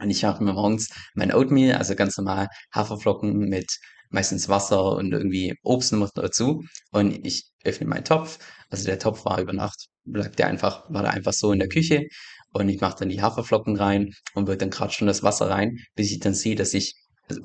Und 0.00 0.10
ich 0.10 0.22
mache 0.22 0.42
mir 0.42 0.52
morgens 0.52 0.90
mein 1.14 1.32
Oatmeal, 1.32 1.76
also 1.76 1.94
ganz 1.94 2.16
normal 2.16 2.48
Haferflocken 2.72 3.48
mit 3.48 3.78
meistens 4.10 4.48
Wasser 4.48 4.96
und 4.96 5.12
irgendwie 5.12 5.54
Obst 5.62 5.92
noch 5.92 6.10
dazu. 6.14 6.64
Und 6.92 7.26
ich 7.26 7.50
öffne 7.64 7.86
meinen 7.86 8.04
Topf. 8.04 8.38
Also 8.70 8.86
der 8.86 8.98
Topf 8.98 9.24
war 9.24 9.40
über 9.40 9.52
Nacht, 9.52 9.86
bleibt 10.04 10.38
der 10.38 10.46
einfach, 10.48 10.84
war 10.88 11.02
da 11.02 11.10
einfach 11.10 11.32
so 11.32 11.52
in 11.52 11.58
der 11.58 11.68
Küche. 11.68 12.06
Und 12.52 12.68
ich 12.68 12.80
mache 12.80 12.96
dann 13.00 13.08
die 13.08 13.20
Haferflocken 13.20 13.76
rein 13.76 14.14
und 14.34 14.46
wird 14.46 14.62
dann 14.62 14.70
gerade 14.70 14.92
schon 14.92 15.06
das 15.06 15.22
Wasser 15.22 15.50
rein, 15.50 15.78
bis 15.94 16.10
ich 16.10 16.20
dann 16.20 16.34
sehe, 16.34 16.54
dass 16.54 16.74
also 16.74 16.94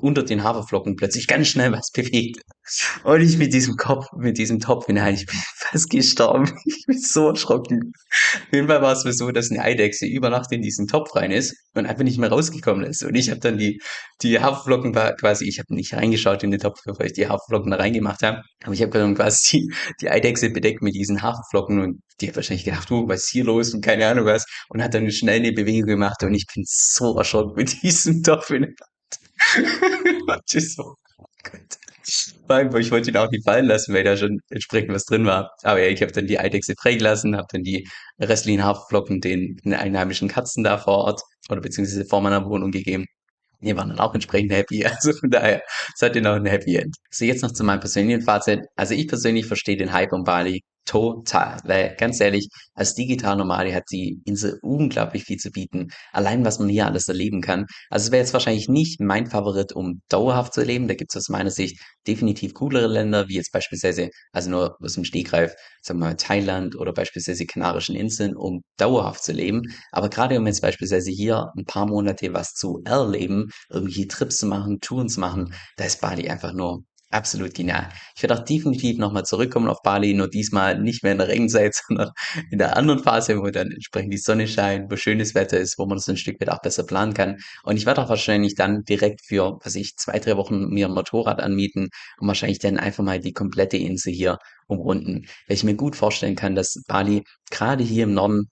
unter 0.00 0.22
den 0.22 0.42
Haferflocken 0.42 0.96
plötzlich 0.96 1.26
ganz 1.26 1.48
schnell 1.48 1.72
was 1.72 1.90
bewegt. 1.90 2.40
Und 3.02 3.20
ich 3.20 3.36
mit 3.36 3.52
diesem 3.52 3.76
Kopf, 3.76 4.06
mit 4.16 4.38
diesem 4.38 4.58
Topf 4.58 4.86
hinein, 4.86 5.14
ich 5.14 5.26
bin 5.26 5.38
fast 5.56 5.90
gestorben. 5.90 6.50
Ich 6.64 6.84
bin 6.86 6.98
so 6.98 7.28
erschrocken. 7.28 7.92
Auf 8.12 8.52
jeden 8.52 8.68
Fall 8.68 8.80
war 8.80 8.92
es 8.92 9.02
so, 9.18 9.30
dass 9.30 9.50
eine 9.50 9.62
Eidechse 9.62 10.06
über 10.06 10.30
Nacht 10.30 10.50
in 10.52 10.62
diesen 10.62 10.86
Topf 10.86 11.14
rein 11.14 11.30
ist 11.30 11.54
und 11.74 11.86
einfach 11.86 12.04
nicht 12.04 12.18
mehr 12.18 12.30
rausgekommen 12.30 12.84
ist. 12.84 13.02
Und 13.04 13.14
ich 13.14 13.30
habe 13.30 13.40
dann 13.40 13.58
die, 13.58 13.80
die 14.22 14.40
Haferflocken 14.40 14.92
quasi, 14.92 15.46
ich 15.46 15.58
habe 15.58 15.74
nicht 15.74 15.92
reingeschaut 15.92 16.42
in 16.42 16.50
den 16.50 16.60
Topf, 16.60 16.80
bevor 16.84 17.04
ich 17.04 17.12
die 17.12 17.28
Haferflocken 17.28 17.70
da 17.70 17.76
reingemacht 17.76 18.22
habe. 18.22 18.42
Aber 18.62 18.72
ich 18.72 18.80
habe 18.80 18.92
dann 18.92 19.14
quasi 19.14 19.58
die, 19.58 19.74
die 20.00 20.10
Eidechse 20.10 20.50
bedeckt 20.50 20.82
mit 20.82 20.94
diesen 20.94 21.22
Haferflocken 21.22 21.80
und 21.80 22.00
die 22.20 22.28
hat 22.28 22.36
wahrscheinlich 22.36 22.64
gedacht, 22.64 22.90
oh, 22.90 23.08
was 23.08 23.24
ist 23.24 23.30
hier 23.30 23.44
los 23.44 23.74
und 23.74 23.84
keine 23.84 24.06
Ahnung 24.06 24.24
was. 24.24 24.46
Und 24.68 24.82
hat 24.82 24.94
dann 24.94 25.10
schnell 25.10 25.40
eine 25.40 25.52
Bewegung 25.52 25.88
gemacht 25.88 26.22
und 26.22 26.32
ich 26.32 26.46
bin 26.54 26.64
so 26.66 27.16
erschrocken 27.16 27.54
mit 27.56 27.82
diesem 27.82 28.22
Topf 28.22 28.50
Das 30.26 30.54
ist 30.54 30.76
so, 30.76 30.94
oh 32.48 32.78
ich 32.78 32.90
wollte 32.90 33.10
ihn 33.10 33.16
auch 33.16 33.30
nicht 33.30 33.44
fallen 33.44 33.66
lassen, 33.66 33.94
weil 33.94 34.04
da 34.04 34.16
schon 34.16 34.40
entsprechend 34.50 34.92
was 34.94 35.04
drin 35.04 35.24
war. 35.24 35.50
Aber 35.62 35.80
ja, 35.80 35.88
ich 35.88 36.02
habe 36.02 36.12
dann 36.12 36.26
die 36.26 36.38
Eidechse 36.38 36.74
freigelassen, 36.80 37.36
habe 37.36 37.46
dann 37.50 37.62
die 37.62 37.88
restlichen 38.18 38.64
Haferflocken 38.64 39.20
den, 39.20 39.58
einheimischen 39.64 40.28
Katzen 40.28 40.64
da 40.64 40.78
vor 40.78 40.98
Ort 40.98 41.22
oder 41.48 41.60
beziehungsweise 41.60 42.04
vor 42.04 42.20
meiner 42.20 42.44
Wohnung 42.46 42.70
gegeben. 42.70 43.06
Die 43.60 43.76
waren 43.76 43.88
dann 43.88 44.00
auch 44.00 44.14
entsprechend 44.14 44.52
happy. 44.52 44.84
Also 44.86 45.12
von 45.12 45.30
daher, 45.30 45.62
es 45.94 46.02
hat 46.02 46.14
den 46.14 46.26
auch 46.26 46.34
ein 46.34 46.46
Happy 46.46 46.76
End. 46.76 46.96
So, 47.10 47.24
jetzt 47.24 47.42
noch 47.42 47.52
zu 47.52 47.64
meinem 47.64 47.80
persönlichen 47.80 48.22
Fazit. 48.22 48.60
Also 48.76 48.94
ich 48.94 49.08
persönlich 49.08 49.46
verstehe 49.46 49.76
den 49.76 49.92
Hype 49.92 50.12
um 50.12 50.24
Bali 50.24 50.62
total. 50.84 51.58
Weil 51.64 51.96
ganz 51.96 52.20
ehrlich, 52.20 52.48
als 52.74 52.94
Digital-Nomade 52.94 53.74
hat 53.74 53.84
die 53.90 54.20
Insel 54.24 54.58
unglaublich 54.62 55.24
viel 55.24 55.38
zu 55.38 55.50
bieten. 55.50 55.88
Allein 56.12 56.44
was 56.44 56.58
man 56.58 56.68
hier 56.68 56.86
alles 56.86 57.08
erleben 57.08 57.40
kann. 57.40 57.66
Also 57.90 58.06
es 58.06 58.12
wäre 58.12 58.22
jetzt 58.22 58.32
wahrscheinlich 58.32 58.68
nicht 58.68 59.00
mein 59.00 59.26
Favorit, 59.26 59.72
um 59.72 60.02
dauerhaft 60.08 60.54
zu 60.54 60.62
leben. 60.62 60.88
Da 60.88 60.94
gibt 60.94 61.12
es 61.12 61.16
aus 61.16 61.28
meiner 61.28 61.50
Sicht 61.50 61.80
definitiv 62.06 62.54
coolere 62.54 62.86
Länder, 62.86 63.28
wie 63.28 63.36
jetzt 63.36 63.52
beispielsweise, 63.52 64.10
also 64.32 64.50
nur 64.50 64.76
aus 64.80 64.94
dem 64.94 65.04
Stegreif, 65.04 65.54
sagen 65.82 66.00
wir 66.00 66.06
mal 66.06 66.16
Thailand 66.16 66.76
oder 66.76 66.92
beispielsweise 66.92 67.46
Kanarischen 67.46 67.96
Inseln, 67.96 68.36
um 68.36 68.62
dauerhaft 68.76 69.24
zu 69.24 69.32
leben. 69.32 69.62
Aber 69.92 70.08
gerade 70.08 70.38
um 70.38 70.46
jetzt 70.46 70.62
beispielsweise 70.62 71.10
hier 71.10 71.50
ein 71.56 71.64
paar 71.64 71.86
Monate 71.86 72.32
was 72.34 72.52
zu 72.54 72.80
erleben, 72.84 73.50
irgendwie 73.70 74.06
Trips 74.08 74.38
zu 74.38 74.46
machen, 74.46 74.80
Touren 74.80 75.08
zu 75.08 75.20
machen, 75.20 75.54
da 75.76 75.84
ist 75.84 76.00
Bali 76.00 76.28
einfach 76.28 76.52
nur 76.52 76.84
absolut 77.14 77.54
genial. 77.54 77.88
Ich 78.16 78.22
werde 78.22 78.34
auch 78.34 78.44
definitiv 78.44 78.98
nochmal 78.98 79.24
zurückkommen 79.24 79.68
auf 79.68 79.82
Bali, 79.82 80.14
nur 80.14 80.28
diesmal 80.28 80.78
nicht 80.80 81.02
mehr 81.02 81.12
in 81.12 81.18
der 81.18 81.28
Regenzeit, 81.28 81.74
sondern 81.88 82.10
in 82.50 82.58
der 82.58 82.76
anderen 82.76 83.02
Phase, 83.02 83.40
wo 83.40 83.48
dann 83.50 83.70
entsprechend 83.70 84.12
die 84.12 84.18
Sonne 84.18 84.48
scheint, 84.48 84.90
wo 84.90 84.96
schönes 84.96 85.34
Wetter 85.34 85.58
ist, 85.58 85.78
wo 85.78 85.86
man 85.86 85.96
das 85.96 86.08
ein 86.08 86.16
Stück 86.16 86.40
weit 86.40 86.50
auch 86.50 86.60
besser 86.60 86.84
planen 86.84 87.14
kann. 87.14 87.36
Und 87.62 87.76
ich 87.76 87.86
werde 87.86 88.02
auch 88.02 88.08
wahrscheinlich 88.08 88.54
dann 88.54 88.82
direkt 88.82 89.22
für, 89.24 89.58
was 89.62 89.74
ich, 89.76 89.96
zwei, 89.96 90.18
drei 90.18 90.36
Wochen 90.36 90.68
mir 90.68 90.86
ein 90.86 90.94
Motorrad 90.94 91.40
anmieten 91.40 91.88
und 92.18 92.28
wahrscheinlich 92.28 92.58
dann 92.58 92.78
einfach 92.78 93.04
mal 93.04 93.20
die 93.20 93.32
komplette 93.32 93.76
Insel 93.76 94.12
hier 94.12 94.38
umrunden. 94.66 95.26
Weil 95.46 95.56
ich 95.56 95.64
mir 95.64 95.76
gut 95.76 95.96
vorstellen 95.96 96.36
kann, 96.36 96.54
dass 96.54 96.82
Bali 96.86 97.24
gerade 97.50 97.84
hier 97.84 98.04
im 98.04 98.14
Norden 98.14 98.48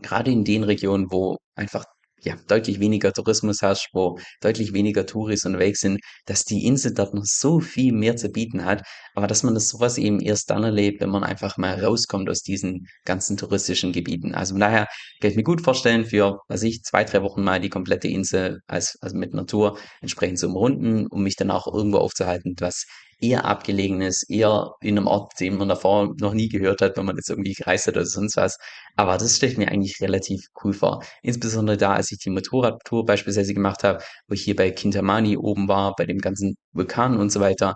gerade 0.00 0.30
in 0.30 0.44
den 0.44 0.64
Regionen, 0.64 1.10
wo 1.10 1.38
einfach 1.54 1.84
ja, 2.22 2.36
deutlich 2.48 2.80
weniger 2.80 3.12
Tourismus 3.12 3.62
herrscht, 3.62 3.88
wo 3.92 4.18
deutlich 4.40 4.72
weniger 4.72 5.06
Touris 5.06 5.44
unterwegs 5.44 5.80
sind, 5.80 6.00
dass 6.26 6.44
die 6.44 6.64
Insel 6.64 6.94
dort 6.94 7.14
noch 7.14 7.24
so 7.24 7.60
viel 7.60 7.92
mehr 7.92 8.16
zu 8.16 8.28
bieten 8.28 8.64
hat, 8.64 8.82
aber 9.14 9.26
dass 9.26 9.42
man 9.42 9.54
das 9.54 9.68
sowas 9.68 9.98
eben 9.98 10.20
erst 10.20 10.50
dann 10.50 10.64
erlebt, 10.64 11.00
wenn 11.00 11.10
man 11.10 11.24
einfach 11.24 11.56
mal 11.56 11.82
rauskommt 11.84 12.28
aus 12.28 12.42
diesen 12.42 12.86
ganzen 13.04 13.36
touristischen 13.36 13.92
Gebieten. 13.92 14.34
Also 14.34 14.54
von 14.54 14.60
daher 14.60 14.88
kann 15.20 15.30
ich 15.30 15.36
mir 15.36 15.42
gut 15.44 15.60
vorstellen, 15.60 16.04
für, 16.04 16.40
was 16.48 16.62
ich, 16.62 16.82
zwei, 16.82 17.04
drei 17.04 17.22
Wochen 17.22 17.42
mal 17.42 17.60
die 17.60 17.68
komplette 17.68 18.08
Insel 18.08 18.60
als, 18.66 18.98
also 19.00 19.16
mit 19.16 19.34
Natur 19.34 19.78
entsprechend 20.00 20.38
zu 20.38 20.48
umrunden, 20.48 21.06
um 21.06 21.22
mich 21.22 21.36
dann 21.36 21.50
auch 21.50 21.72
irgendwo 21.72 21.98
aufzuhalten, 21.98 22.54
was 22.58 22.86
eher 23.20 23.44
abgelegen 23.44 24.00
ist, 24.00 24.28
eher 24.30 24.72
in 24.80 24.96
einem 24.96 25.06
Ort, 25.06 25.32
den 25.40 25.56
man 25.56 25.68
davor 25.68 26.14
noch 26.20 26.34
nie 26.34 26.48
gehört 26.48 26.80
hat, 26.82 26.96
wenn 26.96 27.06
man 27.06 27.16
jetzt 27.16 27.30
irgendwie 27.30 27.52
gereist 27.54 27.86
hat 27.86 27.96
oder 27.96 28.06
sonst 28.06 28.36
was. 28.36 28.58
Aber 28.96 29.18
das 29.18 29.36
stelle 29.36 29.52
ich 29.52 29.58
mir 29.58 29.68
eigentlich 29.68 30.00
relativ 30.00 30.46
cool 30.62 30.72
vor. 30.72 31.02
Insbesondere 31.22 31.76
da, 31.76 31.94
als 31.94 32.12
ich 32.12 32.18
die 32.18 32.30
Motorradtour 32.30 33.04
beispielsweise 33.04 33.54
gemacht 33.54 33.84
habe, 33.84 34.02
wo 34.28 34.34
ich 34.34 34.42
hier 34.42 34.56
bei 34.56 34.70
Kintamani 34.70 35.36
oben 35.36 35.68
war, 35.68 35.94
bei 35.96 36.06
dem 36.06 36.18
ganzen 36.18 36.56
Vulkan 36.72 37.16
und 37.16 37.30
so 37.30 37.40
weiter. 37.40 37.74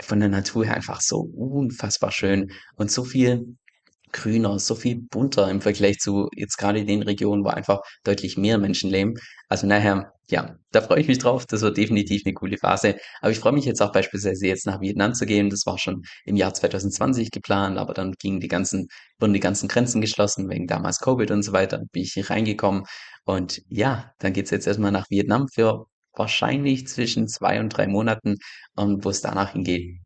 Von 0.00 0.20
der 0.20 0.28
Natur 0.28 0.66
her 0.66 0.74
einfach 0.74 1.00
so 1.00 1.20
unfassbar 1.20 2.12
schön 2.12 2.52
und 2.76 2.90
so 2.90 3.04
viel 3.04 3.56
grüner, 4.12 4.58
so 4.58 4.74
viel 4.74 5.00
bunter 5.10 5.50
im 5.50 5.60
Vergleich 5.60 5.98
zu 5.98 6.28
jetzt 6.34 6.56
gerade 6.58 6.84
den 6.84 7.02
Regionen, 7.02 7.44
wo 7.44 7.48
einfach 7.48 7.80
deutlich 8.04 8.36
mehr 8.36 8.58
Menschen 8.58 8.90
leben. 8.90 9.14
Also 9.48 9.66
nachher, 9.66 10.12
ja, 10.28 10.56
da 10.72 10.80
freue 10.80 11.00
ich 11.00 11.08
mich 11.08 11.18
drauf. 11.18 11.46
Das 11.46 11.62
wird 11.62 11.76
definitiv 11.76 12.22
eine 12.24 12.34
coole 12.34 12.58
Phase. 12.58 12.96
Aber 13.20 13.30
ich 13.30 13.38
freue 13.38 13.52
mich 13.52 13.64
jetzt 13.64 13.80
auch 13.80 13.92
beispielsweise 13.92 14.46
jetzt 14.46 14.66
nach 14.66 14.80
Vietnam 14.80 15.14
zu 15.14 15.24
gehen. 15.26 15.50
Das 15.50 15.66
war 15.66 15.78
schon 15.78 16.02
im 16.24 16.36
Jahr 16.36 16.52
2020 16.52 17.30
geplant, 17.30 17.78
aber 17.78 17.94
dann 17.94 18.12
gingen 18.12 18.40
die 18.40 18.48
ganzen, 18.48 18.88
wurden 19.20 19.34
die 19.34 19.40
ganzen 19.40 19.68
Grenzen 19.68 20.00
geschlossen 20.00 20.48
wegen 20.48 20.66
damals 20.66 21.00
Covid 21.00 21.30
und 21.30 21.42
so 21.42 21.52
weiter. 21.52 21.78
Bin 21.92 22.02
ich 22.02 22.12
hier 22.14 22.28
reingekommen. 22.28 22.84
Und 23.24 23.62
ja, 23.68 24.12
dann 24.18 24.32
geht's 24.32 24.50
jetzt 24.50 24.66
erstmal 24.66 24.92
nach 24.92 25.10
Vietnam 25.10 25.48
für 25.48 25.86
wahrscheinlich 26.14 26.88
zwischen 26.88 27.28
zwei 27.28 27.60
und 27.60 27.70
drei 27.70 27.86
Monaten, 27.86 28.36
ähm, 28.78 29.04
wo 29.04 29.10
es 29.10 29.20
danach 29.20 29.52
hingeht. 29.52 30.05